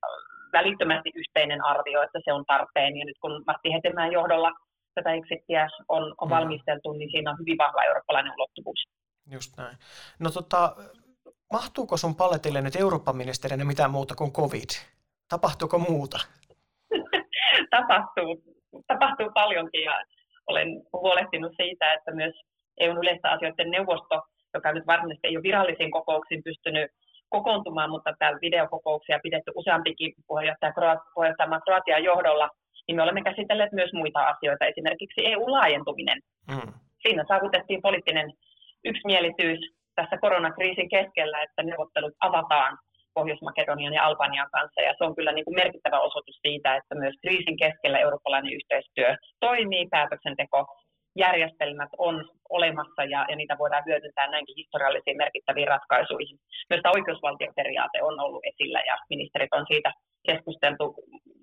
välittömästi 0.53 1.11
yhteinen 1.15 1.65
arvio, 1.65 2.01
että 2.01 2.19
se 2.25 2.33
on 2.33 2.45
tarpeen. 2.45 2.97
Ja 2.97 3.05
nyt 3.05 3.17
kun 3.21 3.43
Matti 3.47 3.73
Hetemäen 3.73 4.11
johdolla 4.11 4.51
tätä 4.95 5.13
exittiä 5.13 5.67
on, 5.87 6.03
on 6.21 6.27
mm. 6.27 6.35
valmisteltu, 6.35 6.91
niin 6.91 7.11
siinä 7.11 7.31
on 7.31 7.39
hyvin 7.39 7.57
vahva 7.57 7.83
eurooppalainen 7.83 8.33
ulottuvuus. 8.37 8.83
Just 9.31 9.57
näin. 9.57 9.77
No 10.19 10.29
tota, 10.29 10.75
mahtuuko 11.53 11.97
sun 11.97 12.15
paletille 12.15 12.61
nyt 12.61 12.75
Eurooppa-ministerinä 12.75 13.65
mitään 13.65 13.91
muuta 13.91 14.15
kuin 14.15 14.33
covid? 14.33 14.69
Tapahtuuko 15.29 15.79
muuta? 15.79 16.19
tapahtuu, 17.75 18.43
tapahtuu 18.87 19.29
paljonkin 19.33 19.83
ja 19.83 20.03
olen 20.47 20.67
huolehtinut 20.93 21.53
siitä, 21.61 21.93
että 21.93 22.11
myös 22.11 22.33
EUn 22.79 22.97
yleistä 22.97 23.31
asioiden 23.31 23.71
neuvosto, 23.71 24.21
joka 24.53 24.73
nyt 24.73 24.87
varsinaisesti 24.87 25.27
ei 25.27 25.37
ole 25.37 25.43
virallisiin 25.43 25.91
kokouksiin 25.91 26.43
pystynyt 26.43 26.91
kokoontumaan, 27.29 27.89
mutta 27.89 28.13
täällä 28.19 28.39
videokokouksia 28.41 29.19
pidetty 29.23 29.51
useampikin 29.55 30.13
puheenjohtaja, 30.27 30.73
puheenjohtaja 31.13 31.61
Kroatian 31.65 32.03
johdolla, 32.03 32.49
niin 32.87 32.95
me 32.95 33.03
olemme 33.03 33.21
käsitelleet 33.21 33.71
myös 33.71 33.93
muita 33.93 34.19
asioita, 34.27 34.65
esimerkiksi 34.65 35.25
EU-laajentuminen. 35.25 36.19
Mm. 36.51 36.73
Siinä 37.01 37.25
saavutettiin 37.27 37.81
poliittinen 37.81 38.33
yksimielisyys 38.85 39.59
tässä 39.95 40.17
koronakriisin 40.17 40.89
keskellä, 40.89 41.43
että 41.43 41.63
neuvottelut 41.63 42.13
avataan 42.19 42.77
Pohjois-Makedonian 43.13 43.93
ja 43.93 44.03
Albanian 44.03 44.49
kanssa, 44.51 44.81
ja 44.81 44.93
se 44.97 45.03
on 45.03 45.15
kyllä 45.15 45.31
niin 45.31 45.45
kuin 45.45 45.55
merkittävä 45.55 45.99
osoitus 45.99 46.39
siitä, 46.41 46.75
että 46.75 46.95
myös 46.95 47.15
kriisin 47.21 47.57
keskellä 47.57 47.99
eurooppalainen 47.99 48.53
yhteistyö 48.53 49.15
toimii, 49.39 49.87
päätöksenteko 49.91 50.65
järjestelmät 51.15 51.89
on 51.97 52.29
olemassa 52.49 53.03
ja, 53.03 53.25
ja 53.29 53.35
niitä 53.35 53.57
voidaan 53.57 53.83
hyödyntää 53.85 54.27
näinkin 54.27 54.55
historiallisiin 54.55 55.17
merkittäviin 55.17 55.67
ratkaisuihin. 55.67 56.37
Myös 56.69 56.81
tämä 56.81 56.95
oikeusvaltioperiaate 56.95 58.03
on 58.03 58.19
ollut 58.19 58.45
esillä 58.45 58.81
ja 58.87 58.97
ministerit 59.09 59.53
on 59.53 59.65
siitä 59.67 59.93
keskusteltu. 60.27 60.95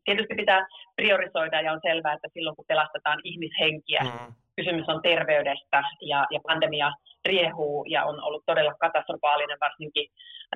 Tietysti 0.05 0.35
pitää 0.35 0.67
priorisoida 0.97 1.61
ja 1.61 1.73
on 1.73 1.81
selvää, 1.89 2.12
että 2.12 2.29
silloin 2.35 2.57
kun 2.57 2.65
pelastetaan 2.69 3.21
ihmishenkiä, 3.25 4.00
mm. 4.03 4.35
Kysymys 4.61 4.88
on 4.88 5.02
terveydestä 5.02 5.83
ja, 6.00 6.26
ja 6.31 6.40
pandemia 6.49 6.93
riehuu 7.25 7.85
ja 7.85 8.05
on 8.05 8.23
ollut 8.23 8.43
todella 8.47 8.75
katastrofaalinen 8.75 9.59
varsinkin 9.61 10.07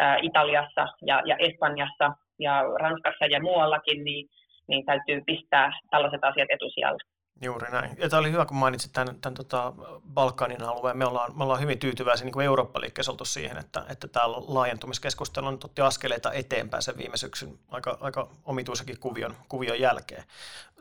ä, 0.00 0.16
Italiassa 0.22 0.84
ja, 1.06 1.22
ja 1.26 1.36
Espanjassa 1.36 2.12
ja 2.38 2.62
Ranskassa 2.80 3.26
ja 3.26 3.40
muuallakin, 3.42 4.04
niin, 4.04 4.28
niin 4.68 4.84
täytyy 4.86 5.22
pistää 5.26 5.72
tällaiset 5.90 6.24
asiat 6.24 6.48
etusijalle. 6.50 7.02
Juuri 7.42 7.70
näin. 7.70 7.90
Ja 7.98 8.08
tämä 8.08 8.20
oli 8.20 8.32
hyvä, 8.32 8.46
kun 8.46 8.56
mainitsit 8.56 8.92
tämän, 8.92 9.20
tämän 9.20 9.34
tota 9.34 9.72
Balkanin 10.14 10.62
alueen. 10.62 10.96
Me 10.96 11.06
ollaan, 11.06 11.38
me 11.38 11.44
ollaan 11.44 11.60
hyvin 11.60 11.78
tyytyväisiä 11.78 12.24
niin 12.24 12.40
Eurooppa-liikkeessä 12.40 13.12
oltu 13.12 13.24
siihen, 13.24 13.58
että, 13.58 13.82
että 13.90 14.08
tämä 14.08 14.30
laajentumiskeskustelu 14.30 15.46
on 15.46 15.58
otti 15.64 15.82
askeleita 15.82 16.32
eteenpäin 16.32 16.82
sen 16.82 16.98
viime 16.98 17.16
syksyn 17.16 17.58
aika, 17.70 17.98
aika 18.00 18.28
omituisakin 18.44 19.00
kuvion, 19.00 19.34
kuvion 19.48 19.80
jälkeen. 19.80 20.24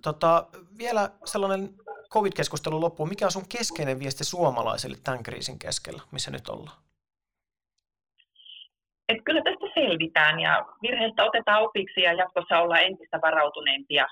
Tota, 0.03 0.47
vielä 0.77 1.09
sellainen 1.25 1.69
covid-keskustelu 2.15 2.81
loppuun. 2.81 3.09
Mikä 3.09 3.25
on 3.25 3.31
sun 3.31 3.51
keskeinen 3.57 3.99
viesti 3.99 4.23
suomalaisille 4.23 4.97
tämän 5.03 5.23
kriisin 5.23 5.59
keskellä, 5.59 6.01
missä 6.11 6.31
nyt 6.31 6.49
ollaan? 6.49 6.77
Et 9.09 9.17
kyllä 9.25 9.41
tästä 9.41 9.67
selvitään 9.73 10.39
ja 10.39 10.65
virheistä 10.81 11.25
otetaan 11.25 11.63
opiksi 11.63 12.01
ja 12.01 12.13
jatkossa 12.13 12.59
ollaan 12.59 12.83
entistä 12.83 13.19
varautuneempia. 13.21 14.07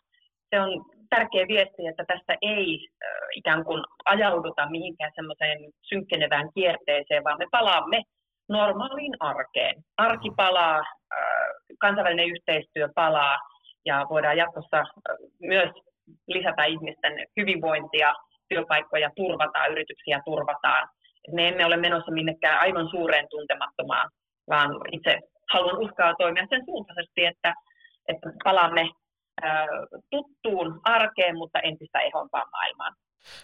Se 0.50 0.60
on 0.62 0.86
tärkeä 1.10 1.48
viesti, 1.48 1.88
että 1.88 2.04
tästä 2.08 2.34
ei 2.42 2.90
ikään 3.36 3.66
kuin 3.66 3.84
ajauduta 4.06 4.70
mihinkään 4.70 5.12
semmoiseen 5.16 5.58
synkkenevään 5.82 6.50
kierteeseen, 6.54 7.24
vaan 7.24 7.38
me 7.38 7.48
palaamme 7.52 8.04
normaaliin 8.50 9.16
arkeen. 9.20 9.84
Arki 9.98 10.30
mm. 10.30 10.36
palaa, 10.36 10.84
kansainvälinen 11.80 12.30
yhteistyö 12.30 12.90
palaa 12.96 13.38
ja 13.86 14.06
voidaan 14.10 14.38
jatkossa 14.38 14.84
myös 15.40 15.70
lisätä 16.28 16.64
ihmisten 16.64 17.14
hyvinvointia, 17.38 18.14
työpaikkoja 18.50 19.10
turvataan, 19.16 19.72
yrityksiä 19.72 20.22
turvataan. 20.26 20.90
Me 21.32 21.48
emme 21.48 21.66
ole 21.66 21.78
menossa 21.78 22.12
minnekään 22.12 22.60
aivan 22.60 22.90
suureen 22.90 23.28
tuntemattomaan, 23.30 24.10
vaan 24.50 24.70
itse 24.92 25.20
haluan 25.54 25.78
uskaa 25.78 26.16
toimia 26.16 26.46
sen 26.50 26.66
suuntaisesti, 26.66 27.26
että, 27.26 27.54
että 28.08 28.30
palaamme 28.44 28.90
tuttuun 30.10 30.80
arkeen, 30.84 31.38
mutta 31.38 31.60
entistä 31.60 32.00
ehompaan 32.00 32.50
maailmaan. 32.52 32.96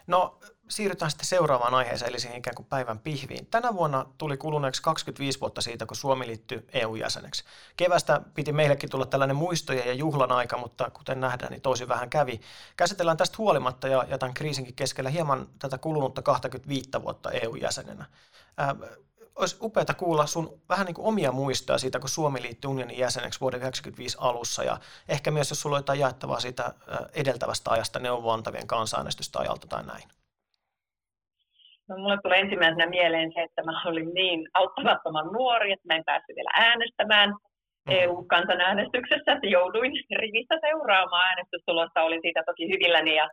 No 0.07 0.39
siirrytään 0.69 1.11
sitten 1.11 1.27
seuraavaan 1.27 1.73
aiheeseen, 1.73 2.09
eli 2.09 2.19
siihen 2.19 2.37
ikään 2.37 2.55
kuin 2.55 2.65
päivän 2.65 2.99
pihviin. 2.99 3.45
Tänä 3.45 3.73
vuonna 3.73 4.05
tuli 4.17 4.37
kuluneeksi 4.37 4.81
25 4.81 5.41
vuotta 5.41 5.61
siitä, 5.61 5.85
kun 5.85 5.97
Suomi 5.97 6.27
liittyi 6.27 6.65
EU-jäseneksi. 6.73 7.43
Kevästä 7.77 8.21
piti 8.33 8.51
meillekin 8.51 8.89
tulla 8.89 9.05
tällainen 9.05 9.35
muistojen 9.35 9.87
ja 9.87 9.93
juhlan 9.93 10.31
aika, 10.31 10.57
mutta 10.57 10.89
kuten 10.89 11.19
nähdään, 11.19 11.51
niin 11.51 11.61
tosi 11.61 11.87
vähän 11.87 12.09
kävi. 12.09 12.41
Käsitellään 12.77 13.17
tästä 13.17 13.35
huolimatta 13.37 13.87
ja, 13.87 14.17
tämän 14.17 14.33
kriisinkin 14.33 14.75
keskellä 14.75 15.09
hieman 15.09 15.47
tätä 15.59 15.77
kulunutta 15.77 16.21
25 16.21 16.89
vuotta 17.01 17.31
EU-jäsenenä 17.31 18.05
olisi 19.37 19.57
upeaa 19.61 19.93
kuulla 19.97 20.25
sun 20.25 20.61
vähän 20.69 20.85
niin 20.85 20.95
kuin 20.95 21.07
omia 21.07 21.31
muistoja 21.31 21.77
siitä, 21.77 21.99
kun 21.99 22.09
Suomi 22.09 22.41
liittyi 22.41 22.71
unionin 22.71 22.97
jäseneksi 22.97 23.41
vuoden 23.41 23.59
1995 23.59 24.17
alussa 24.21 24.63
ja 24.63 24.77
ehkä 25.09 25.31
myös, 25.31 25.49
jos 25.49 25.61
sulla 25.61 25.75
on 25.75 25.79
jotain 25.79 25.99
jaettavaa 25.99 26.39
siitä 26.39 26.73
edeltävästä 27.15 27.71
ajasta 27.71 27.99
neuvoantavien 27.99 28.67
kansanäänestystä 28.67 29.39
ajalta 29.39 29.67
tai 29.67 29.83
näin. 29.83 30.03
No, 31.89 31.97
mulle 31.97 32.17
tulee 32.23 32.39
ensimmäisenä 32.39 32.85
mieleen 32.85 33.31
se, 33.33 33.41
että 33.41 33.63
mä 33.63 33.83
olin 33.85 34.13
niin 34.13 34.49
auttamattoman 34.53 35.27
nuori, 35.27 35.71
että 35.71 35.87
mä 35.87 35.95
en 35.95 36.05
päässyt 36.05 36.35
vielä 36.35 36.51
äänestämään 36.53 37.29
mm. 37.29 37.91
EU-kansanäänestyksessä, 37.91 39.31
että 39.33 39.47
jouduin 39.47 39.91
rivissä 40.15 40.55
seuraamaan 40.61 41.27
äänestystulosta. 41.29 42.01
Olin 42.01 42.21
siitä 42.21 42.43
toki 42.45 42.69
hyvilläni 42.69 43.15
ja, 43.15 43.29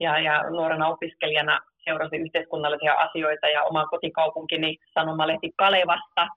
ja, 0.00 0.18
ja 0.18 0.50
nuorena 0.50 0.88
opiskelijana 0.88 1.60
seurasin 1.84 2.22
yhteiskunnallisia 2.22 2.94
asioita 2.94 3.48
ja 3.48 3.62
oma 3.62 3.86
kotikaupunkini 3.86 4.76
sanomalehti 4.94 5.50
Kalevasta. 5.56 6.28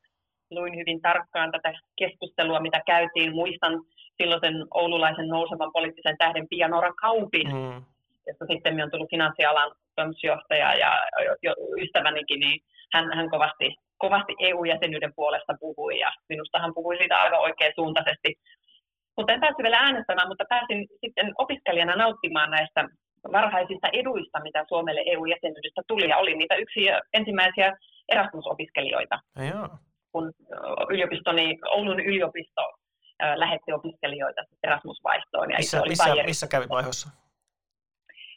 Luin 0.51 0.75
hyvin 0.75 1.01
tarkkaan 1.01 1.51
tätä 1.51 1.74
keskustelua, 1.96 2.60
mitä 2.60 2.82
käytiin. 2.86 3.36
Muistan 3.36 3.74
silloisen 4.18 4.56
oululaisen 4.74 5.27
nousevan 5.27 5.72
poliittisen 5.74 6.18
tähden 6.18 6.48
Pia 6.50 6.68
Nora 6.68 6.94
Kaupin, 6.94 7.48
mm. 7.48 7.84
josta 8.27 8.46
sitten 8.51 8.84
on 8.84 8.92
tullut 8.92 9.10
finanssialan 9.10 9.72
toimitusjohtaja 9.96 10.74
ja 10.74 10.92
ystävänikin, 11.82 12.39
niin 12.39 12.62
hän, 12.94 13.13
hän 13.16 13.30
kovasti, 13.30 13.75
kovasti 13.98 14.34
EU-jäsenyyden 14.39 15.13
puolesta 15.16 15.54
puhui 15.60 16.00
ja 16.00 16.12
minusta 16.30 16.60
hän 16.60 16.74
puhui 16.74 16.98
siitä 16.98 17.22
aivan 17.22 17.39
oikein 17.39 17.74
suuntaisesti. 17.75 18.36
Mutta 19.18 19.34
en 19.34 19.39
päässyt 19.39 19.63
vielä 19.63 19.77
äänestämään, 19.77 20.27
mutta 20.27 20.46
pääsin 20.50 20.88
sitten 21.06 21.34
opiskelijana 21.38 21.96
nauttimaan 21.96 22.51
näistä 22.51 22.86
varhaisista 23.32 23.88
eduista, 23.94 24.40
mitä 24.44 24.66
Suomelle 24.68 25.04
EU-jäsenyydestä 25.06 25.82
tuli, 25.88 26.10
ja 26.10 26.18
olin 26.18 26.38
niitä 26.38 26.56
yksi 26.56 26.80
ensimmäisiä 27.14 27.78
Erasmus-opiskelijoita. 28.10 29.20
Ja 29.36 29.70
kun 30.12 30.34
yliopistoni, 30.90 31.60
Oulun 31.66 32.00
yliopisto 32.00 32.62
lähetti 33.36 33.74
opiskelijoita 33.74 34.42
Erasmus-vaihtoon. 34.64 35.52
Ja 35.52 35.58
missä, 35.58 35.82
oli 35.82 35.90
missä, 35.90 36.24
missä 36.26 36.48
kävi 36.48 36.66
vaiheessa? 36.70 37.10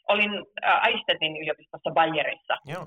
Olin 0.08 0.30
Aistetin 0.62 1.36
yliopistossa 1.36 1.90
Bayerissa. 1.90 2.56
Joo. 2.64 2.86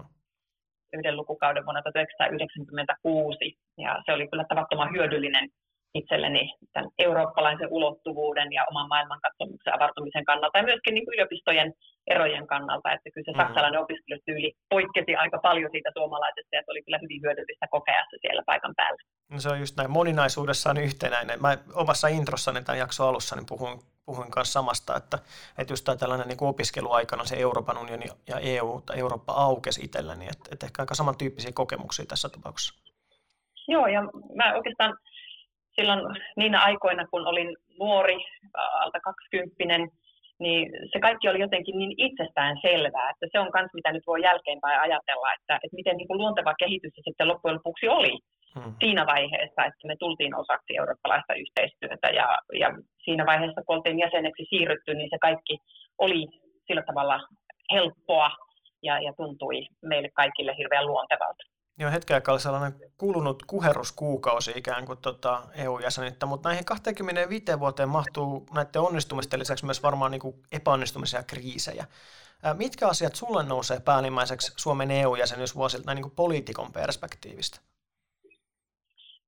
Yhden 0.93 1.17
lukukauden 1.17 1.65
vuonna 1.65 1.81
1996, 1.81 3.57
ja 3.77 4.01
se 4.05 4.13
oli 4.13 4.27
kyllä 4.27 4.45
tavattoman 4.49 4.93
hyödyllinen 4.95 5.49
itselleni 5.93 6.53
tämän 6.73 6.89
eurooppalaisen 6.99 7.67
ulottuvuuden 7.71 8.53
ja 8.53 8.65
oman 8.69 8.87
maailmankatsomuksen 8.87 9.75
avartumisen 9.75 10.25
kannalta 10.25 10.57
ja 10.57 10.63
myöskin 10.63 10.93
niin 10.93 11.13
yliopistojen 11.13 11.73
erojen 12.07 12.47
kannalta, 12.47 12.91
että 12.91 13.09
kyllä 13.13 13.25
se 13.25 13.31
mm-hmm. 13.31 13.47
saksalainen 13.47 13.81
opiskelutyyli 13.81 14.53
poikkesi 14.69 15.15
aika 15.15 15.39
paljon 15.47 15.71
siitä 15.71 15.89
suomalaisesta 15.93 16.55
ja 16.55 16.61
se 16.65 16.71
oli 16.71 16.83
kyllä 16.83 16.99
hyvin 17.01 17.21
hyödyllistä 17.21 17.67
kokea 17.71 18.05
se 18.09 18.17
siellä 18.21 18.43
paikan 18.45 18.73
päällä. 18.75 19.01
No 19.31 19.39
se 19.39 19.49
on 19.49 19.59
just 19.59 19.77
näin, 19.77 19.91
moninaisuudessaan 19.91 20.77
yhtenäinen. 20.77 21.41
Mä 21.41 21.57
omassa 21.73 22.07
introssani 22.07 22.63
tämän 22.63 22.79
jakson 22.79 23.07
alussa 23.07 23.35
niin 23.35 23.45
puhuin, 23.45 23.79
puhuin 24.05 24.31
kanssa 24.31 24.53
samasta, 24.53 24.95
että, 24.97 25.17
että 25.57 25.73
just 25.73 25.85
tämä 25.85 25.95
tällainen 25.95 26.27
niin 26.27 26.49
opiskeluaikana 26.53 27.25
se 27.25 27.35
Euroopan 27.35 27.77
unioni 27.77 28.05
ja 28.27 28.39
EU 28.39 28.81
tai 28.85 28.99
Eurooppa 28.99 29.33
aukesi 29.33 29.81
itselläni, 29.85 30.25
että, 30.25 30.49
että 30.51 30.65
ehkä 30.65 30.81
aika 30.81 30.95
samantyyppisiä 30.95 31.51
kokemuksia 31.53 32.05
tässä 32.05 32.29
tapauksessa. 32.29 32.83
Joo, 33.67 33.87
ja 33.87 34.01
mä 34.35 34.53
oikeastaan 34.53 34.97
silloin 35.75 35.99
niinä 36.35 36.59
aikoina, 36.63 37.07
kun 37.07 37.27
olin 37.27 37.57
nuori, 37.79 38.17
alta 38.53 38.99
kaksikymppinen, 38.99 39.89
niin 40.39 40.71
se 40.91 40.99
kaikki 40.99 41.29
oli 41.29 41.39
jotenkin 41.39 41.77
niin 41.77 41.93
itsestään 41.97 42.57
selvää, 42.61 43.09
että 43.09 43.27
se 43.31 43.39
on 43.39 43.49
myös 43.53 43.69
mitä 43.73 43.91
nyt 43.91 44.07
voi 44.07 44.21
jälkeenpäin 44.21 44.79
ajatella, 44.79 45.33
että, 45.33 45.55
että 45.63 45.75
miten 45.79 45.97
niin 45.97 46.07
kuin 46.07 46.17
luonteva 46.17 46.53
kehitys 46.59 46.91
se 46.95 47.01
sitten 47.05 47.27
loppujen 47.27 47.55
lopuksi 47.55 47.87
oli 47.87 48.19
hmm. 48.55 48.73
siinä 48.79 49.05
vaiheessa, 49.05 49.65
että 49.65 49.87
me 49.87 49.95
tultiin 49.99 50.35
osaksi 50.35 50.77
eurooppalaista 50.77 51.33
yhteistyötä 51.33 52.07
ja, 52.07 52.27
ja 52.59 52.67
siinä 53.03 53.25
vaiheessa, 53.25 53.61
kun 53.65 53.75
oltiin 53.75 53.99
jäseneksi 53.99 54.43
siirrytty, 54.49 54.93
niin 54.93 55.09
se 55.09 55.17
kaikki 55.21 55.57
oli 55.97 56.27
sillä 56.67 56.83
tavalla 56.89 57.19
helppoa 57.73 58.29
ja, 58.83 58.99
ja 58.99 59.13
tuntui 59.17 59.57
meille 59.81 60.09
kaikille 60.13 60.53
hirveän 60.57 60.87
luontevalta. 60.87 61.43
Joo, 61.79 61.91
hetken 61.91 62.15
aikaa 62.15 62.39
sellainen 62.39 62.79
kulunut 62.97 63.43
kuheruskuukausi 63.47 64.51
ikään 64.55 64.85
kuin 64.85 64.99
tota 65.01 65.41
EU-jäsenyyttä, 65.55 66.25
mutta 66.25 66.49
näihin 66.49 66.65
25 66.65 67.59
vuoteen 67.59 67.89
mahtuu 67.89 68.45
näiden 68.53 68.81
onnistumisten 68.81 69.39
lisäksi 69.39 69.65
myös 69.65 69.83
varmaan 69.83 70.11
niin 70.11 70.21
kuin 70.21 70.35
epäonnistumisia 70.51 71.23
kriisejä. 71.23 71.85
Mitkä 72.57 72.87
asiat 72.87 73.15
sulle 73.15 73.43
nousee 73.43 73.79
päällimmäiseksi 73.79 74.53
Suomen 74.57 74.91
EU-jäsenyysvuosilta 74.91 75.85
näin 75.85 75.95
niin 75.95 76.03
kuin 76.03 76.15
poliitikon 76.15 76.71
perspektiivistä? 76.71 77.59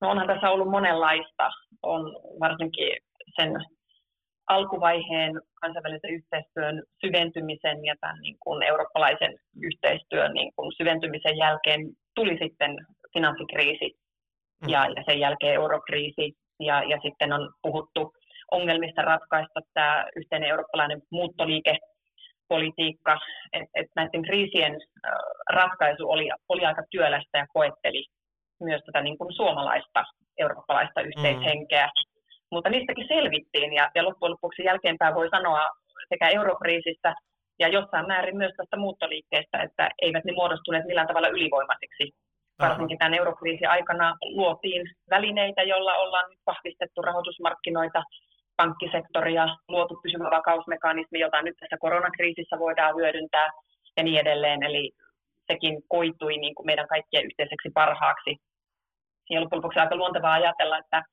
No 0.01 0.09
onhan 0.09 0.27
tässä 0.27 0.49
ollut 0.49 0.69
monenlaista. 0.69 1.49
On 1.83 2.01
varsinkin 2.39 2.97
sen 3.35 3.65
alkuvaiheen 4.47 5.41
kansainvälisen 5.61 6.13
yhteistyön 6.13 6.83
syventymisen 7.05 7.85
ja 7.85 7.95
tämän 8.01 8.21
niin 8.21 8.37
kuin 8.39 8.63
eurooppalaisen 8.63 9.35
yhteistyön 9.61 10.33
niin 10.33 10.51
kuin 10.55 10.71
syventymisen 10.77 11.37
jälkeen 11.37 11.81
tuli 12.15 12.37
sitten 12.43 12.75
finanssikriisi 13.13 13.91
mm. 14.61 14.69
ja, 14.69 14.85
ja 14.95 15.03
sen 15.05 15.19
jälkeen 15.19 15.53
eurokriisi 15.53 16.33
ja, 16.59 16.83
ja 16.83 16.97
sitten 17.03 17.33
on 17.33 17.53
puhuttu 17.61 18.13
ongelmista 18.51 19.01
ratkaista 19.01 19.59
tämä 19.73 20.05
yhteinen 20.15 20.49
eurooppalainen 20.49 21.01
muuttoliikepolitiikka, 21.11 23.19
että 23.53 23.69
et 23.75 23.87
näiden 23.95 24.23
kriisien 24.23 24.77
ratkaisu 25.49 26.09
oli, 26.09 26.29
oli 26.49 26.65
aika 26.65 26.83
työlästä 26.89 27.37
ja 27.37 27.47
koetteli 27.53 28.05
myös 28.59 28.81
tätä 28.85 29.01
niin 29.01 29.17
kuin 29.17 29.33
suomalaista 29.33 30.03
eurooppalaista 30.37 31.01
yhteishenkeä. 31.01 31.85
Mm. 31.85 32.14
Mutta 32.55 32.69
niistäkin 32.69 33.07
selvittiin 33.07 33.73
ja, 33.73 33.91
ja 33.95 34.03
loppujen 34.03 34.31
lopuksi 34.31 34.63
jälkeenpäin 34.63 35.15
voi 35.15 35.29
sanoa 35.29 35.69
sekä 36.09 36.29
eurokriisistä 36.29 37.15
ja 37.59 37.67
jossain 37.67 38.07
määrin 38.07 38.37
myös 38.37 38.53
tästä 38.57 38.77
muuttoliikkeestä, 38.77 39.57
että 39.57 39.89
eivät 40.01 40.25
ne 40.25 40.33
muodostuneet 40.33 40.85
millään 40.85 41.07
tavalla 41.07 41.27
ylivoimaisiksi. 41.27 42.11
Varsinkin 42.59 42.97
tämän 42.97 43.13
eurokriisin 43.13 43.69
aikana 43.69 44.17
luotiin 44.21 44.81
välineitä, 45.09 45.63
joilla 45.63 45.93
ollaan 45.95 46.29
nyt 46.29 46.39
vahvistettu 46.47 47.01
rahoitusmarkkinoita, 47.01 48.03
pankkisektoria, 48.57 49.47
luotu 49.67 49.99
pysyvä 50.03 50.31
vakausmekanismi, 50.31 51.19
jota 51.19 51.41
nyt 51.41 51.55
tässä 51.59 51.77
koronakriisissä 51.79 52.59
voidaan 52.59 52.95
hyödyntää 52.95 53.49
ja 53.97 54.03
niin 54.03 54.19
edelleen. 54.19 54.63
Eli 54.63 54.91
sekin 55.51 55.81
koitui 55.87 56.37
niin 56.37 56.55
kuin 56.55 56.65
meidän 56.65 56.87
kaikkien 56.87 57.25
yhteiseksi 57.25 57.69
parhaaksi. 57.73 58.37
Ja 59.29 59.41
loppujen 59.41 59.57
lopuksi 59.57 59.79
aika 59.79 59.95
luontevaa 59.95 60.33
ajatella, 60.33 60.77
että, 60.77 61.03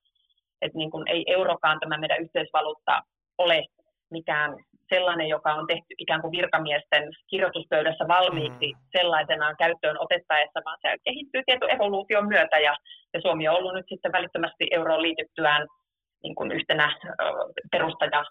että 0.62 0.78
niin 0.78 0.90
kuin 0.90 1.08
ei 1.08 1.24
eurokaan 1.26 1.80
tämä 1.80 1.98
meidän 1.98 2.22
yhteisvaluutta 2.22 3.02
ole 3.38 3.64
mikään 4.10 4.56
sellainen, 4.88 5.28
joka 5.28 5.54
on 5.54 5.66
tehty 5.66 5.94
ikään 5.98 6.20
kuin 6.20 6.32
virkamiesten 6.32 7.02
kirjoituspöydässä 7.30 8.04
valmiiksi 8.08 8.72
mm. 8.72 8.80
sellaisenaan 8.96 9.56
käyttöön 9.56 10.00
otettaessa, 10.00 10.60
vaan 10.64 10.78
se 10.82 10.96
kehittyy 11.04 11.42
tietyn 11.46 11.74
evoluution 11.76 12.28
myötä 12.28 12.58
ja, 12.58 12.76
ja 13.14 13.20
Suomi 13.20 13.48
on 13.48 13.56
ollut 13.56 13.74
nyt 13.74 13.86
sitten 13.88 14.12
välittömästi 14.12 14.66
euroon 14.70 15.02
liityttyään 15.02 15.66
niin 16.22 16.34
kuin 16.34 16.52
yhtenä 16.52 16.96
perustaja 17.72 18.24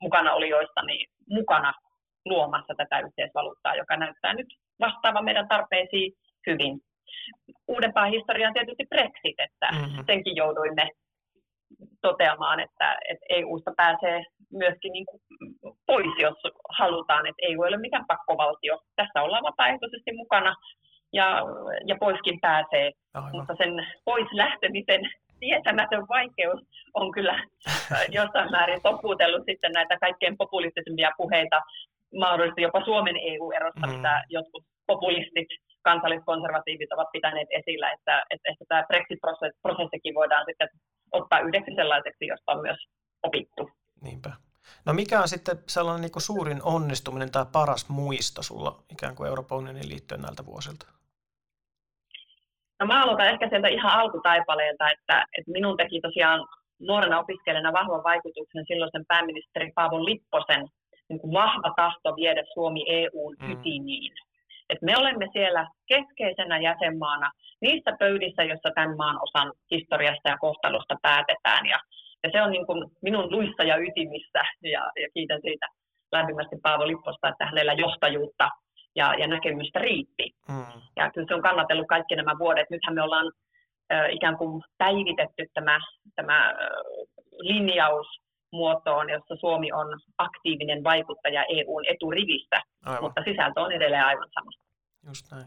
mukana 0.00 0.32
olijoista 0.32 0.82
niin 0.82 1.06
mukana 1.30 1.72
luomassa 2.24 2.74
tätä 2.76 3.00
yhteisvaluuttaa, 3.00 3.76
joka 3.76 3.96
näyttää 3.96 4.34
nyt 4.34 4.46
vastaavan 4.80 5.24
meidän 5.24 5.48
tarpeisiin 5.48 6.12
hyvin. 6.46 6.80
Uudempaa 7.68 8.04
historiaa 8.04 8.48
on 8.48 8.54
tietysti 8.54 8.86
Brexit, 8.88 9.38
että 9.38 9.68
mm-hmm. 9.72 10.04
senkin 10.06 10.36
jouduimme 10.36 10.90
toteamaan, 12.02 12.60
että, 12.60 12.98
että 13.10 13.26
EUsta 13.28 13.72
pääsee 13.76 14.24
myöskin 14.52 14.92
niin 14.92 15.06
kuin 15.06 15.20
pois, 15.86 16.14
jos 16.18 16.38
halutaan, 16.78 17.26
että 17.26 17.42
EU 17.42 17.62
ei 17.62 17.68
ole 17.68 17.76
mikään 17.76 18.04
pakkovaltio. 18.08 18.78
Tässä 18.96 19.22
ollaan 19.22 19.42
vapaaehtoisesti 19.42 20.12
mukana 20.12 20.54
ja, 21.12 21.42
ja 21.86 21.96
poiskin 22.00 22.40
pääsee, 22.40 22.92
Aivan. 23.14 23.30
mutta 23.32 23.54
sen 23.58 23.86
pois 24.04 24.26
lähtemisen 24.32 25.00
tietämätön 25.40 26.08
vaikeus 26.08 26.60
on 26.94 27.12
kyllä 27.12 27.44
jossain 28.18 28.50
määrin 28.50 28.82
topuutellut 28.82 29.42
sitten 29.46 29.72
näitä 29.72 29.98
kaikkein 30.00 30.36
populistisimpia 30.36 31.10
puheita, 31.16 31.60
mahdollisesti 32.18 32.62
jopa 32.62 32.84
Suomen 32.84 33.16
EU-erosta, 33.16 33.86
mm. 33.86 33.92
mitä 33.92 34.22
jotkut 34.28 34.64
populistit, 34.86 35.48
kansalliskonservatiivit 35.82 36.92
ovat 36.92 37.08
pitäneet 37.12 37.48
esillä, 37.50 37.90
että, 37.92 38.22
että, 38.30 38.46
että 38.52 38.64
tämä 38.68 38.86
Brexit-prosessikin 38.88 40.14
voidaan 40.14 40.44
sitten 40.48 40.68
ottaa 41.12 41.40
yhdeksi 41.40 41.74
sellaiseksi, 41.74 42.26
josta 42.26 42.52
on 42.52 42.62
myös 42.62 42.86
opittu. 43.22 43.70
Niinpä. 44.02 44.32
No 44.86 44.92
mikä 44.92 45.20
on 45.20 45.28
sitten 45.28 45.56
sellainen 45.68 46.02
niin 46.02 46.22
suurin 46.22 46.62
onnistuminen 46.62 47.30
tai 47.30 47.46
paras 47.52 47.88
muisto 47.88 48.42
sulla 48.42 48.82
ikään 48.92 49.14
kuin 49.16 49.28
Euroopan 49.28 49.58
unionin 49.58 49.88
liittyen 49.88 50.20
näiltä 50.20 50.46
vuosilta? 50.46 50.86
No 52.80 52.86
mä 52.86 53.02
aloitan 53.02 53.28
ehkä 53.28 53.48
sieltä 53.48 53.68
ihan 53.68 53.92
alkutaipaleelta, 53.92 54.90
että, 54.90 55.26
että 55.38 55.50
minun 55.50 55.76
teki 55.76 56.00
tosiaan 56.00 56.46
nuorena 56.78 57.18
opiskelijana 57.18 57.72
vahvan 57.72 58.04
vaikutuksen 58.04 58.64
silloisen 58.68 59.04
pääministeri 59.08 59.72
Paavo 59.74 60.04
Lipposen 60.04 60.68
niin 61.08 61.20
kuin 61.20 61.32
vahva 61.32 61.72
tahto 61.76 62.16
viedä 62.16 62.42
Suomi 62.54 62.84
EUn 62.88 63.36
mm. 63.40 63.52
ytimiin. 63.52 64.12
Et 64.70 64.82
me 64.82 64.96
olemme 64.96 65.26
siellä 65.32 65.66
keskeisenä 65.86 66.58
jäsenmaana 66.58 67.30
niissä 67.60 67.90
pöydissä, 67.98 68.42
joissa 68.42 68.70
tämän 68.74 68.96
maan 68.96 69.18
osan 69.22 69.52
historiasta 69.70 70.28
ja 70.28 70.38
kohtalosta 70.38 70.96
päätetään. 71.02 71.66
Ja, 71.66 71.78
ja 72.22 72.30
se 72.32 72.42
on 72.42 72.50
niin 72.50 72.66
kuin 72.66 72.90
minun 73.02 73.30
luissa 73.30 73.62
ja 73.62 73.76
ytimissä, 73.76 74.42
ja, 74.62 74.90
ja 75.02 75.08
kiitän 75.14 75.40
siitä 75.40 75.66
lämpimästi 76.12 76.56
Paavo 76.62 76.86
Lipposta, 76.86 77.28
että 77.28 77.46
hänellä 77.46 77.72
johtajuutta 77.72 78.48
ja, 78.96 79.14
ja 79.14 79.26
näkemystä 79.26 79.78
riitti. 79.78 80.30
Mm. 80.48 80.82
Ja 80.96 81.10
kyllä 81.10 81.26
se 81.28 81.34
on 81.34 81.42
kannatellut 81.42 81.86
kaikki 81.86 82.16
nämä 82.16 82.38
vuodet. 82.38 82.70
Nythän 82.70 82.94
me 82.94 83.02
ollaan 83.02 83.32
äh, 83.92 84.10
ikään 84.10 84.36
kuin 84.38 84.62
päivitetty 84.78 85.46
tämä, 85.54 85.78
tämä 86.16 86.46
äh, 86.46 86.54
linjaus 87.38 88.06
muotoon, 88.52 89.10
jossa 89.10 89.36
Suomi 89.40 89.72
on 89.72 90.00
aktiivinen 90.18 90.84
vaikuttaja 90.84 91.44
EUn 91.44 91.84
eturivistä, 91.88 92.62
aivan. 92.84 93.02
mutta 93.02 93.22
sisältö 93.24 93.60
on 93.60 93.72
edelleen 93.72 94.04
aivan 94.04 94.28
sama. 94.34 94.50
Just 95.06 95.30
näin. 95.30 95.46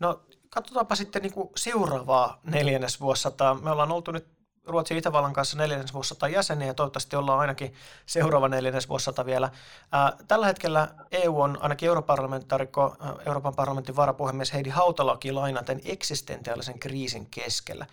No 0.00 0.20
katsotaanpa 0.50 0.94
sitten 0.94 1.22
niin 1.22 1.32
kuin 1.32 1.48
seuraavaa 1.56 2.40
neljännesvuosisataa. 2.44 3.54
Me 3.54 3.70
ollaan 3.70 3.92
oltu 3.92 4.10
nyt 4.10 4.26
Ruotsin 4.68 4.94
ja 4.94 4.98
Itävallan 4.98 5.32
kanssa 5.32 5.58
neljännesvuosisata 5.58 6.28
jäseniä 6.28 6.66
ja 6.66 6.74
toivottavasti 6.74 7.16
ollaan 7.16 7.40
ainakin 7.40 7.74
seuraava 8.06 8.48
neljännesvuosisata 8.48 9.26
vielä. 9.26 9.50
Ää, 9.92 10.12
tällä 10.28 10.46
hetkellä 10.46 10.88
EU 11.10 11.40
on 11.40 11.58
ainakin 11.60 11.86
europarlamentaarikko, 11.86 12.96
Euroopan 13.26 13.54
parlamentin 13.54 13.96
varapuhemies 13.96 14.52
Heidi 14.52 14.70
Hautalakin 14.70 15.34
lainaten 15.34 15.80
eksistentiaalisen 15.84 16.78
kriisin 16.78 17.26
keskellä. 17.30 17.86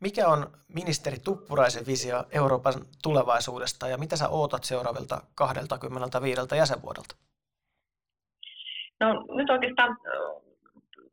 Mikä 0.00 0.28
on 0.28 0.46
ministeri 0.74 1.16
Tuppuraisen 1.24 1.86
visio 1.86 2.24
Euroopan 2.30 2.74
tulevaisuudesta 3.02 3.88
ja 3.88 3.98
mitä 3.98 4.16
sä 4.16 4.28
ootat 4.28 4.64
seuraavilta 4.64 5.22
25 5.34 6.56
jäsenvuodelta? 6.56 7.16
No 9.00 9.24
nyt 9.36 9.50
oikeastaan 9.50 9.96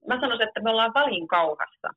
mä 0.07 0.19
sanoisin, 0.19 0.47
että 0.47 0.61
me 0.61 0.69
ollaan 0.69 0.93
valinkauhassa 0.93 1.89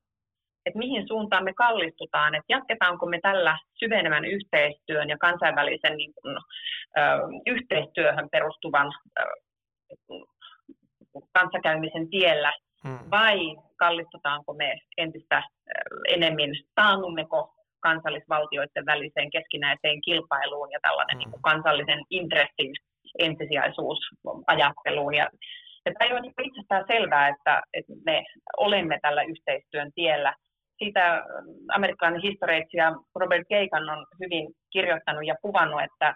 että 0.69 0.79
mihin 0.79 1.09
suuntaan 1.09 1.45
me 1.45 1.55
kallistutaan, 1.55 2.35
että 2.35 2.53
jatketaanko 2.53 3.07
me 3.07 3.21
tällä 3.23 3.59
syvenevän 3.79 4.25
yhteistyön 4.25 5.09
ja 5.09 5.19
kansainvälisen 5.19 5.97
niin 5.97 6.13
kuin, 6.15 6.37
ö, 6.37 7.01
yhteistyöhön 7.47 8.29
perustuvan 8.33 8.93
ö, 9.21 9.25
kanssakäymisen 11.33 12.11
tiellä, 12.11 12.53
hmm. 12.85 12.99
vai 13.11 13.57
kallistutaanko 13.79 14.55
me 14.55 14.79
entistä 14.97 15.43
enemmän, 16.09 16.51
taannummeko 16.75 17.55
kansallisvaltioiden 17.81 18.87
väliseen 18.87 19.31
keskinäiseen 19.31 20.01
kilpailuun 20.01 20.73
ja 20.73 20.79
tällainen 20.83 21.15
hmm. 21.15 21.19
niin 21.19 21.31
kuin 21.31 21.43
kansallisen 21.43 22.01
intressin 22.11 22.73
ensisijaisuusajatteluun. 23.19 25.15
Ja, 25.15 25.29
ja 25.87 25.93
tämä 25.93 26.07
ei 26.07 26.13
ole 26.13 26.21
niin 26.21 26.33
itsestään 26.43 26.85
selvää, 26.87 27.29
että, 27.29 27.63
että 27.75 27.93
me 28.07 28.25
olemme 28.57 28.99
tällä 29.03 29.23
yhteistyön 29.23 29.93
tiellä– 29.95 30.35
siitä 30.79 31.25
amerikkalainen 31.75 32.23
historioitsija 32.23 32.93
Robert 33.15 33.47
Keikan 33.49 33.91
on 33.91 34.07
hyvin 34.21 34.49
kirjoittanut 34.71 35.27
ja 35.27 35.35
kuvannut, 35.43 35.81
että, 35.81 36.15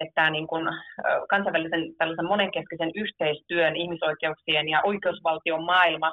että 0.00 0.12
tämä 0.14 0.30
niin 0.30 0.46
kuin 0.46 0.64
kansainvälisen 1.28 1.96
tällaisen 1.98 2.26
monenkeskisen 2.26 2.90
yhteistyön, 2.94 3.76
ihmisoikeuksien 3.76 4.68
ja 4.68 4.80
oikeusvaltion 4.84 5.64
maailma, 5.64 6.12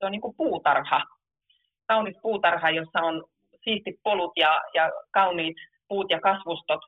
se 0.00 0.06
on 0.06 0.12
niin 0.12 0.20
kuin 0.20 0.36
puutarha. 0.36 1.02
Kaunis 1.88 2.16
puutarha, 2.22 2.70
jossa 2.70 3.00
on 3.00 3.24
siistit 3.64 3.96
polut 4.02 4.32
ja, 4.36 4.62
ja 4.74 4.90
kauniit 5.10 5.56
puut 5.88 6.10
ja 6.10 6.20
kasvustot, 6.20 6.80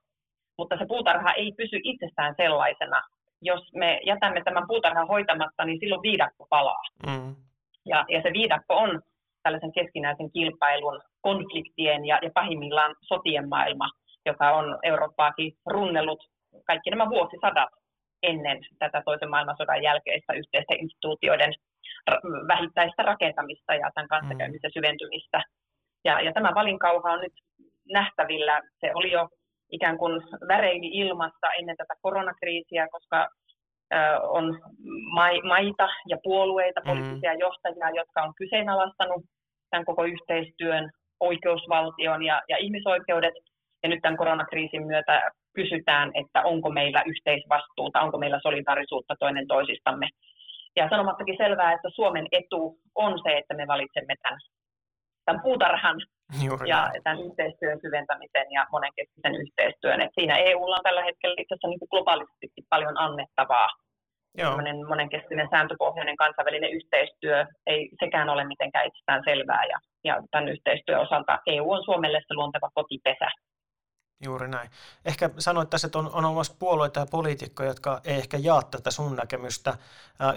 mutta 0.59 0.77
se 0.79 0.87
puutarha 0.87 1.33
ei 1.33 1.53
pysy 1.57 1.81
itsestään 1.85 2.35
sellaisena. 2.37 3.01
Jos 3.43 3.63
me 3.75 4.01
jätämme 4.07 4.43
tämän 4.45 4.67
puutarhan 4.69 5.09
hoitamatta, 5.09 5.65
niin 5.65 5.81
silloin 5.81 6.03
viidakko 6.03 6.47
palaa. 6.51 6.83
Mm. 7.07 7.37
Ja, 7.87 8.05
ja 8.09 8.23
se 8.23 8.33
viidakko 8.33 8.75
on 8.75 9.03
tällaisen 9.43 9.73
keskinäisen 9.73 10.31
kilpailun, 10.31 11.01
konfliktien 11.21 12.05
ja, 12.07 12.19
ja 12.23 12.31
pahimmillaan 12.35 12.95
sotien 13.01 13.49
maailma, 13.49 13.91
joka 14.27 14.51
on 14.51 14.79
Eurooppaakin 14.83 15.53
runnellut 15.67 16.25
kaikki 16.67 16.91
nämä 16.91 17.09
vuosisadat 17.09 17.69
ennen 18.23 18.59
tätä 18.79 19.03
toisen 19.05 19.31
maailmansodan 19.31 19.83
jälkeistä 19.83 20.33
yhteisten 20.33 20.81
instituutioiden 20.81 21.53
vähittäistä 22.49 23.03
rakentamista 23.03 23.75
ja 23.75 23.91
tämän 23.95 24.09
kanssakäymisen 24.09 24.69
mm. 24.69 24.79
syventymistä. 24.79 25.43
Ja, 26.05 26.21
ja 26.21 26.33
tämä 26.33 26.53
valinkauha 26.55 27.13
on 27.13 27.21
nyt 27.21 27.33
nähtävillä. 27.93 28.61
Se 28.81 28.91
oli 28.95 29.11
jo 29.11 29.29
ikään 29.73 29.99
kuin 29.99 30.23
väreili 30.49 30.87
ilmassa 30.87 31.53
ennen 31.59 31.77
tätä 31.77 31.95
koronakriisiä, 32.03 32.89
koska 32.91 33.29
on 34.23 34.61
maita 35.43 35.89
ja 36.09 36.17
puolueita, 36.23 36.81
mm. 36.81 36.87
poliittisia 36.87 37.35
johtajia, 37.35 37.91
jotka 37.91 38.23
on 38.23 38.35
kyseenalaistanut 38.37 39.25
tämän 39.71 39.85
koko 39.85 40.05
yhteistyön 40.05 40.91
oikeusvaltion 41.21 42.23
ja, 42.23 42.43
ja 42.49 42.57
ihmisoikeudet. 42.57 43.35
Ja 43.83 43.89
nyt 43.89 43.99
tämän 44.03 44.17
koronakriisin 44.17 44.87
myötä 44.87 45.31
kysytään, 45.55 46.11
että 46.15 46.43
onko 46.43 46.71
meillä 46.71 47.03
yhteisvastuuta, 47.07 48.01
onko 48.01 48.19
meillä 48.19 48.41
solidaarisuutta 48.43 49.15
toinen 49.19 49.47
toisistamme. 49.47 50.09
Ja 50.77 50.89
sanomattakin 50.89 51.37
selvää, 51.37 51.73
että 51.73 51.89
Suomen 51.91 52.27
etu 52.33 52.79
on 52.95 53.19
se, 53.25 53.39
että 53.39 53.55
me 53.55 53.67
valitsemme 53.67 54.15
tämän, 54.23 54.39
tämän 55.25 55.43
puutarhan 55.43 56.01
Juuri 56.45 56.69
ja 56.69 56.91
tämän 57.05 57.23
yhteistyön 57.27 57.81
syventämisen 57.81 58.47
ja 58.51 58.67
monenkeskisen 58.73 59.35
yhteistyön. 59.35 60.01
Et 60.01 60.11
siinä 60.15 60.37
EUlla 60.37 60.77
on 60.77 60.83
tällä 60.83 61.05
hetkellä 61.05 61.35
itse 61.39 61.55
asiassa 61.55 61.69
niin 61.69 61.91
globaalisti 61.91 62.49
paljon 62.69 62.99
annettavaa. 62.99 63.69
Joo. 64.39 64.57
monenkeskinen 64.89 65.49
sääntöpohjainen 65.51 66.17
kansainvälinen 66.17 66.71
yhteistyö 66.71 67.47
ei 67.67 67.91
sekään 68.05 68.29
ole 68.29 68.45
mitenkään 68.45 68.87
itsestään 68.87 69.23
selvää 69.25 69.65
ja, 69.65 69.79
ja 70.05 70.23
tämän 70.31 70.49
yhteistyön 70.49 71.01
osalta 71.01 71.39
EU 71.47 71.73
on 71.73 71.85
Suomelle 71.85 72.21
se 72.21 72.35
luonteva 72.35 72.71
kotipesä. 72.75 73.29
Juuri 74.23 74.49
näin. 74.49 74.71
Ehkä 75.05 75.31
sanoit 75.39 75.71
tässä, 75.71 75.87
että 75.87 75.99
on, 75.99 76.11
on 76.13 76.25
olemassa 76.25 76.55
puolueita 76.59 77.01
ja 77.01 77.07
poliitikkoja, 77.07 77.69
jotka 77.69 78.01
ei 78.05 78.15
ehkä 78.15 78.37
jaa 78.37 78.63
tätä 78.63 78.91
sun 78.91 79.17
näkemystä. 79.17 79.79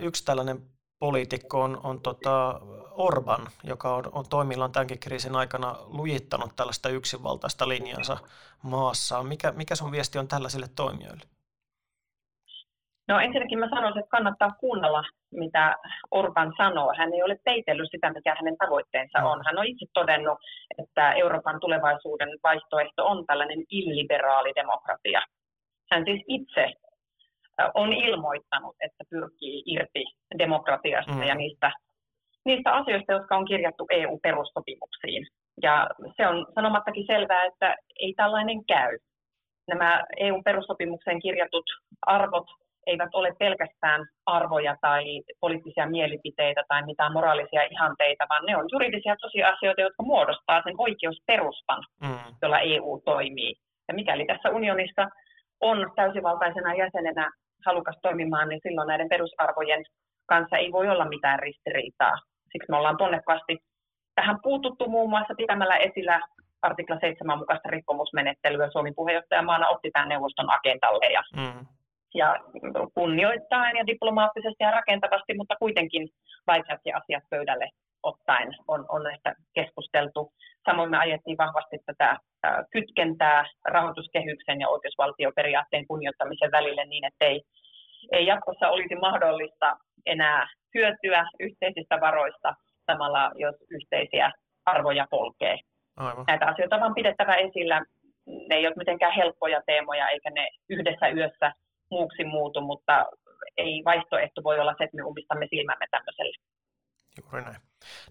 Yksi 0.02 0.26
tällainen 0.26 0.62
poliitikko 1.00 1.62
on, 1.62 1.80
on 1.84 2.02
tota 2.02 2.62
Orban, 2.92 3.50
joka 3.64 3.96
on, 3.96 4.04
on 4.12 4.26
toimillaan 4.30 4.72
tämänkin 4.72 5.00
kriisin 5.00 5.36
aikana 5.36 5.76
lujittanut 5.86 6.56
tällaista 6.56 6.90
yksinvaltaista 6.90 7.70
linjansa 7.70 8.18
maassa. 8.62 9.24
Mikä, 9.24 9.52
mikä 9.52 9.76
sun 9.76 9.92
viesti 9.92 10.18
on 10.20 10.28
tällaisille 10.28 10.68
toimijoille? 10.76 11.35
No 13.08 13.20
ensinnäkin 13.20 13.60
mä 13.60 13.70
sanoisin, 13.70 14.00
että 14.00 14.18
kannattaa 14.18 14.52
kuunnella, 14.60 15.04
mitä 15.32 15.76
Orban 16.12 16.54
sanoo. 16.58 16.94
Hän 16.98 17.14
ei 17.14 17.24
ole 17.24 17.38
peitellyt 17.44 17.92
sitä, 17.92 18.14
mikä 18.14 18.36
hänen 18.38 18.58
tavoitteensa 18.58 19.20
on. 19.20 19.44
Hän 19.46 19.58
on 19.58 19.66
itse 19.66 19.86
todennut, 19.94 20.40
että 20.78 21.14
Euroopan 21.14 21.60
tulevaisuuden 21.60 22.30
vaihtoehto 22.44 23.06
on 23.06 23.26
tällainen 23.26 23.64
illiberaali 23.70 24.52
demokratia. 24.56 25.22
Hän 25.92 26.04
siis 26.06 26.24
itse 26.28 26.74
on 27.74 27.94
ilmoittanut, 27.94 28.76
että 28.80 29.04
pyrkii 29.10 29.64
irti 29.66 30.04
demokratiasta 30.38 31.12
mm. 31.12 31.24
ja 31.24 31.36
niistä, 31.36 31.72
niistä 32.46 32.72
asioista, 32.72 33.14
jotka 33.14 33.38
on 33.38 33.46
kirjattu 33.46 33.88
EU-perussopimuksiin. 33.90 35.28
Ja 35.62 35.90
se 36.18 36.28
on 36.28 36.46
sanomattakin 36.56 37.06
selvää, 37.08 37.46
että 37.46 37.76
ei 38.00 38.14
tällainen 38.14 38.66
käy. 38.66 38.98
Nämä 39.68 40.04
EU-perussopimukseen 40.18 41.22
kirjatut 41.22 41.66
arvot 42.02 42.46
eivät 42.88 43.10
ole 43.14 43.32
pelkästään 43.40 44.06
arvoja 44.26 44.76
tai 44.82 45.04
poliittisia 45.40 45.90
mielipiteitä 45.90 46.64
tai 46.68 46.86
mitään 46.86 47.14
moraalisia 47.14 47.64
ihanteita, 47.64 48.26
vaan 48.30 48.46
ne 48.46 48.58
on 48.58 48.66
juridisia 48.72 49.16
tosiasioita, 49.22 49.82
jotka 49.82 50.04
muodostaa 50.04 50.62
sen 50.64 50.76
oikeusperustan, 50.78 51.84
mm. 52.02 52.36
jolla 52.42 52.60
EU 52.60 53.02
toimii. 53.06 53.56
Ja 53.88 53.94
mikäli 53.94 54.26
tässä 54.26 54.50
unionissa 54.50 55.08
on 55.62 55.92
täysivaltaisena 55.96 56.74
jäsenenä 56.74 57.32
halukas 57.66 57.96
toimimaan, 58.02 58.50
niin 58.50 58.62
silloin 58.64 58.88
näiden 58.88 59.10
perusarvojen 59.10 59.84
kanssa 60.26 60.58
ei 60.58 60.72
voi 60.72 60.90
olla 60.90 61.06
mitään 61.06 61.40
ristiriitaa. 61.40 62.14
Siksi 62.52 62.72
me 62.72 62.78
ollaan 62.78 62.98
tonnekkaasti 62.98 63.58
tähän 64.16 64.40
puututtu 64.44 64.90
muun 64.90 65.10
muassa 65.10 65.34
pitämällä 65.38 65.78
esillä 65.78 66.22
artikla 66.62 67.00
7 67.00 67.38
mukaista 67.38 67.70
rikkomusmenettelyä. 67.70 68.70
Suomi 68.72 68.92
puheenjohtajamaana 68.96 69.70
otti 69.70 69.92
tämän 69.92 70.10
neuvoston 70.10 70.50
agendalle 70.50 71.06
ja 71.14 71.24
mm 71.36 71.66
ja 72.14 72.36
kunnioittain 72.94 73.78
ja 73.78 73.88
diplomaattisesti 73.88 74.64
ja 74.64 74.72
rakentavasti, 74.72 75.34
mutta 75.38 75.56
kuitenkin 75.60 76.10
vaikeatkin 76.48 76.96
asiat 76.96 77.24
pöydälle 77.30 77.70
ottaen 78.04 78.56
on, 78.68 78.86
on 78.90 79.04
näistä 79.04 79.36
keskusteltu. 79.54 80.32
Samoin 80.66 80.92
me 80.92 80.98
ajettiin 80.98 81.38
vahvasti 81.38 81.78
tätä 81.86 82.18
kytkentää 82.72 83.46
rahoituskehyksen 83.66 84.60
ja 84.62 84.70
oikeusvaltioperiaatteen 84.70 85.88
kunnioittamisen 85.88 86.52
välille 86.52 86.86
niin, 86.86 87.06
että 87.06 87.26
ei, 87.26 87.42
ei 88.12 88.26
jatkossa 88.26 88.70
olisi 88.70 88.96
mahdollista 88.96 89.78
enää 90.06 90.48
hyötyä 90.76 91.26
yhteisistä 91.40 92.02
varoista 92.02 92.54
samalla, 92.86 93.32
jos 93.36 93.56
yhteisiä 93.70 94.32
arvoja 94.66 95.08
polkee. 95.10 95.58
Aivan. 95.98 96.26
Näitä 96.28 96.46
asioita 96.46 96.76
on 96.76 96.82
vaan 96.82 96.96
pidettävä 96.96 97.36
esillä. 97.36 97.82
Ne 98.26 98.56
ei 98.56 98.68
ole 98.68 98.76
mitenkään 98.78 99.14
helppoja 99.14 99.62
teemoja, 99.66 100.10
eikä 100.10 100.30
ne 100.30 100.50
yhdessä 100.70 101.08
yössä 101.08 101.52
muuksi 101.92 102.24
muutu, 102.24 102.62
mutta 102.62 103.06
ei 103.58 103.82
vaihtoehto 103.86 104.44
voi 104.44 104.60
olla 104.60 104.76
se, 104.78 104.84
että 104.84 104.98
me 104.98 105.04
ummistamme 105.04 105.48
silmämme 105.50 105.86
tämmöiselle. 105.92 106.38
Juuri 107.22 107.42
näin. 107.42 107.62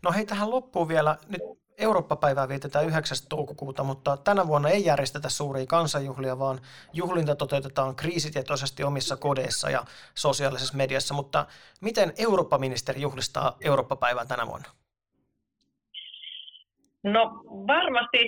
No 0.03 0.13
hei, 0.13 0.27
tähän 0.27 0.51
loppuun 0.51 0.89
vielä. 0.89 1.17
Nyt 1.29 1.43
Eurooppa-päivää 1.79 2.49
vietetään 2.49 2.87
9. 2.87 3.17
toukokuuta, 3.29 3.85
mutta 3.85 4.17
tänä 4.17 4.47
vuonna 4.47 4.69
ei 4.69 4.85
järjestetä 4.85 5.29
suuria 5.29 5.67
kansanjuhlia, 5.67 6.39
vaan 6.39 6.59
juhlinta 6.93 7.37
toteutetaan 7.37 7.97
kriisitietoisesti 7.97 8.85
omissa 8.85 9.17
kodeissa 9.17 9.71
ja 9.71 9.81
sosiaalisessa 10.15 10.77
mediassa. 10.77 11.15
Mutta 11.15 11.47
miten 11.81 12.13
Eurooppa-ministeri 12.19 13.01
juhlistaa 13.01 13.57
Eurooppa-päivää 13.65 14.25
tänä 14.25 14.47
vuonna? 14.47 14.69
No 17.03 17.43
varmasti 17.67 18.19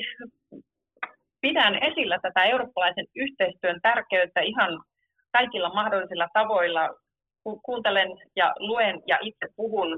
pidän 1.41 1.75
esillä 1.83 2.19
tätä 2.23 2.45
eurooppalaisen 2.45 3.07
yhteistyön 3.15 3.81
tärkeyttä 3.83 4.41
ihan 4.41 4.83
kaikilla 5.39 5.71
mahdollisilla 5.81 6.29
tavoilla. 6.33 6.91
Kuuntelen 7.63 8.09
ja 8.37 8.55
luen 8.59 9.03
ja 9.07 9.19
itse 9.23 9.47
puhun. 9.57 9.89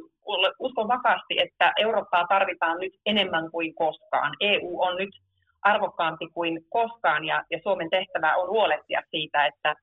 Uskon 0.59 0.89
vakaasti, 0.89 1.35
että 1.41 1.73
Eurooppaa 1.77 2.27
tarvitaan 2.29 2.79
nyt 2.81 2.93
enemmän 3.07 3.51
kuin 3.51 3.75
koskaan. 3.75 4.35
EU 4.41 4.81
on 4.81 4.97
nyt 4.97 5.11
arvokkaampi 5.63 6.27
kuin 6.35 6.61
koskaan 6.71 7.25
ja, 7.25 7.45
ja 7.51 7.59
Suomen 7.63 7.91
tehtävä 7.91 8.37
on 8.37 8.49
huolehtia 8.49 9.01
siitä, 9.11 9.47
että, 9.47 9.75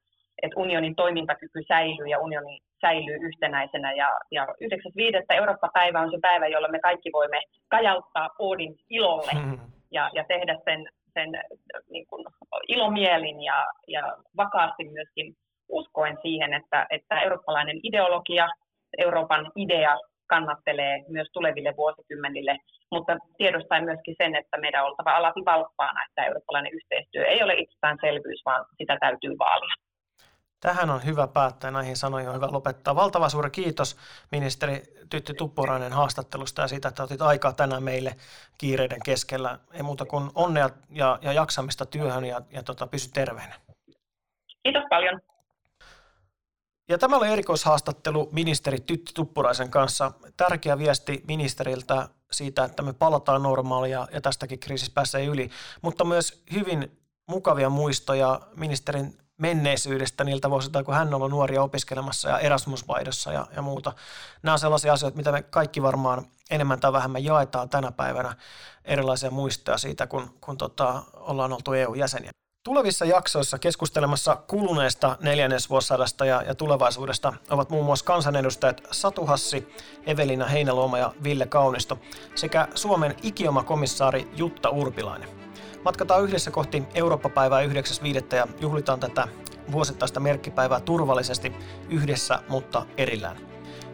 että 0.41 0.59
unionin 0.59 0.95
toimintakyky 0.95 1.59
säilyy 1.67 2.07
ja 2.07 2.19
unioni 2.19 2.59
säilyy 2.81 3.17
yhtenäisenä. 3.27 3.93
Ja, 3.93 4.09
ja 4.31 4.45
9.5. 4.45 5.35
Eurooppa-päivä 5.35 6.01
on 6.01 6.11
se 6.11 6.17
päivä, 6.21 6.47
jolla 6.47 6.67
me 6.67 6.79
kaikki 6.79 7.09
voimme 7.13 7.41
kajauttaa 7.67 8.29
Oodin 8.39 8.75
ilolle 8.89 9.31
hmm. 9.33 9.59
ja, 9.97 10.09
ja 10.13 10.23
tehdä 10.27 10.57
sen, 10.65 10.87
sen 11.13 11.29
niin 11.89 12.05
kuin 12.07 12.25
ilomielin 12.67 13.41
ja, 13.43 13.65
ja 13.87 14.17
vakaasti 14.37 14.83
myöskin 14.83 15.35
uskoen 15.69 16.17
siihen, 16.21 16.53
että, 16.53 16.87
että 16.89 17.21
eurooppalainen 17.21 17.79
ideologia, 17.83 18.47
Euroopan 18.97 19.51
idea 19.55 19.99
kannattelee 20.27 21.03
myös 21.07 21.27
tuleville 21.33 21.73
vuosikymmenille, 21.77 22.57
mutta 22.91 23.17
tiedostaen 23.37 23.83
myöskin 23.83 24.15
sen, 24.17 24.35
että 24.35 24.57
meidän 24.57 24.83
on 24.83 24.89
oltava 24.89 25.11
alati 25.11 25.45
valppaana, 25.45 26.05
että 26.05 26.25
eurooppalainen 26.25 26.73
yhteistyö 26.73 27.25
ei 27.25 27.43
ole 27.43 27.53
itsestäänselvyys, 27.53 28.41
vaan 28.45 28.65
sitä 28.77 28.97
täytyy 28.99 29.37
vaalia. 29.39 29.75
Tähän 30.61 30.89
on 30.89 31.05
hyvä 31.05 31.27
päättää, 31.27 31.71
näihin 31.71 31.95
sanoihin 31.95 32.29
on 32.29 32.35
hyvä 32.35 32.47
lopettaa. 32.51 32.95
Valtava 32.95 33.29
suuri 33.29 33.49
kiitos 33.49 33.97
ministeri 34.31 34.81
Tytti 35.09 35.33
Tuppurainen 35.33 35.93
haastattelusta 35.93 36.61
ja 36.61 36.67
siitä, 36.67 36.87
että 36.87 37.03
otit 37.03 37.21
aikaa 37.21 37.53
tänään 37.53 37.83
meille 37.83 38.11
kiireiden 38.57 38.99
keskellä. 39.05 39.59
Ei 39.73 39.83
muuta 39.83 40.05
kuin 40.05 40.29
onnea 40.35 40.69
ja, 40.89 41.19
ja 41.21 41.33
jaksamista 41.33 41.85
työhön 41.85 42.25
ja, 42.25 42.41
ja 42.51 42.63
tota, 42.63 42.87
pysy 42.87 43.11
terveenä. 43.13 43.55
Kiitos 44.63 44.83
paljon. 44.89 45.21
Ja 46.87 46.97
tämä 46.97 47.17
oli 47.17 47.27
erikoishaastattelu 47.27 48.29
ministeri 48.31 48.79
Tytti 48.79 49.11
Tuppuraisen 49.13 49.71
kanssa. 49.71 50.11
Tärkeä 50.37 50.77
viesti 50.77 51.23
ministeriltä 51.27 52.09
siitä, 52.31 52.63
että 52.63 52.83
me 52.83 52.93
palataan 52.93 53.43
normaalia 53.43 54.07
ja 54.11 54.21
tästäkin 54.21 54.59
kriisistä 54.59 54.93
pääsee 54.93 55.25
yli, 55.25 55.49
mutta 55.81 56.03
myös 56.03 56.43
hyvin 56.53 56.97
mukavia 57.27 57.69
muistoja 57.69 58.41
ministerin 58.55 59.17
menneisyydestä 59.37 60.23
niiltä 60.23 60.49
vuosilta, 60.49 60.83
kun 60.83 60.93
hän 60.93 61.07
on 61.07 61.13
ollut 61.13 61.29
nuoria 61.31 61.63
opiskelemassa 61.63 62.29
ja 62.29 62.39
Erasmusvaidossa 62.39 63.33
ja, 63.33 63.47
ja 63.55 63.61
muuta. 63.61 63.93
Nämä 64.43 64.53
on 64.53 64.59
sellaisia 64.59 64.93
asioita, 64.93 65.17
mitä 65.17 65.31
me 65.31 65.41
kaikki 65.41 65.81
varmaan 65.81 66.27
enemmän 66.51 66.79
tai 66.79 66.93
vähemmän 66.93 67.23
jaetaan 67.23 67.69
tänä 67.69 67.91
päivänä 67.91 68.35
erilaisia 68.85 69.31
muistoja 69.31 69.77
siitä, 69.77 70.07
kun, 70.07 70.37
kun 70.41 70.57
tota, 70.57 71.03
ollaan 71.13 71.53
oltu 71.53 71.73
EU-jäseniä. 71.73 72.31
Tulevissa 72.65 73.05
jaksoissa 73.05 73.59
keskustelemassa 73.59 74.35
kuluneesta 74.47 75.17
neljännesvuosisadasta 75.21 76.25
ja, 76.25 76.41
ja 76.41 76.55
tulevaisuudesta 76.55 77.33
ovat 77.49 77.69
muun 77.69 77.85
muassa 77.85 78.05
kansanedustajat 78.05 78.83
Satu 78.91 79.25
Hassi, 79.25 79.67
Evelina 80.05 80.45
Heinäluoma 80.45 80.97
ja 80.97 81.13
Ville 81.23 81.45
Kaunisto 81.45 81.99
sekä 82.35 82.67
Suomen 82.75 83.15
ikioma-komissaari 83.23 84.27
Jutta 84.35 84.69
Urpilainen. 84.69 85.29
Matkataan 85.83 86.23
yhdessä 86.23 86.51
kohti 86.51 86.83
Eurooppa-päivää 86.93 87.61
9.5. 87.61 88.35
ja 88.35 88.47
juhlitaan 88.59 88.99
tätä 88.99 89.27
vuosittaista 89.71 90.19
merkkipäivää 90.19 90.79
turvallisesti 90.79 91.55
yhdessä, 91.89 92.39
mutta 92.49 92.85
erillään. 92.97 93.37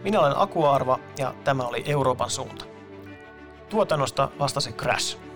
Minä 0.03 0.19
olen 0.19 0.37
Aku 0.37 0.65
Arva 0.65 0.99
ja 1.17 1.35
tämä 1.43 1.63
oli 1.63 1.83
Euroopan 1.85 2.29
suunta. 2.29 2.65
Tuotannosta 3.69 4.29
vastasi 4.39 4.71
Crash. 4.71 5.30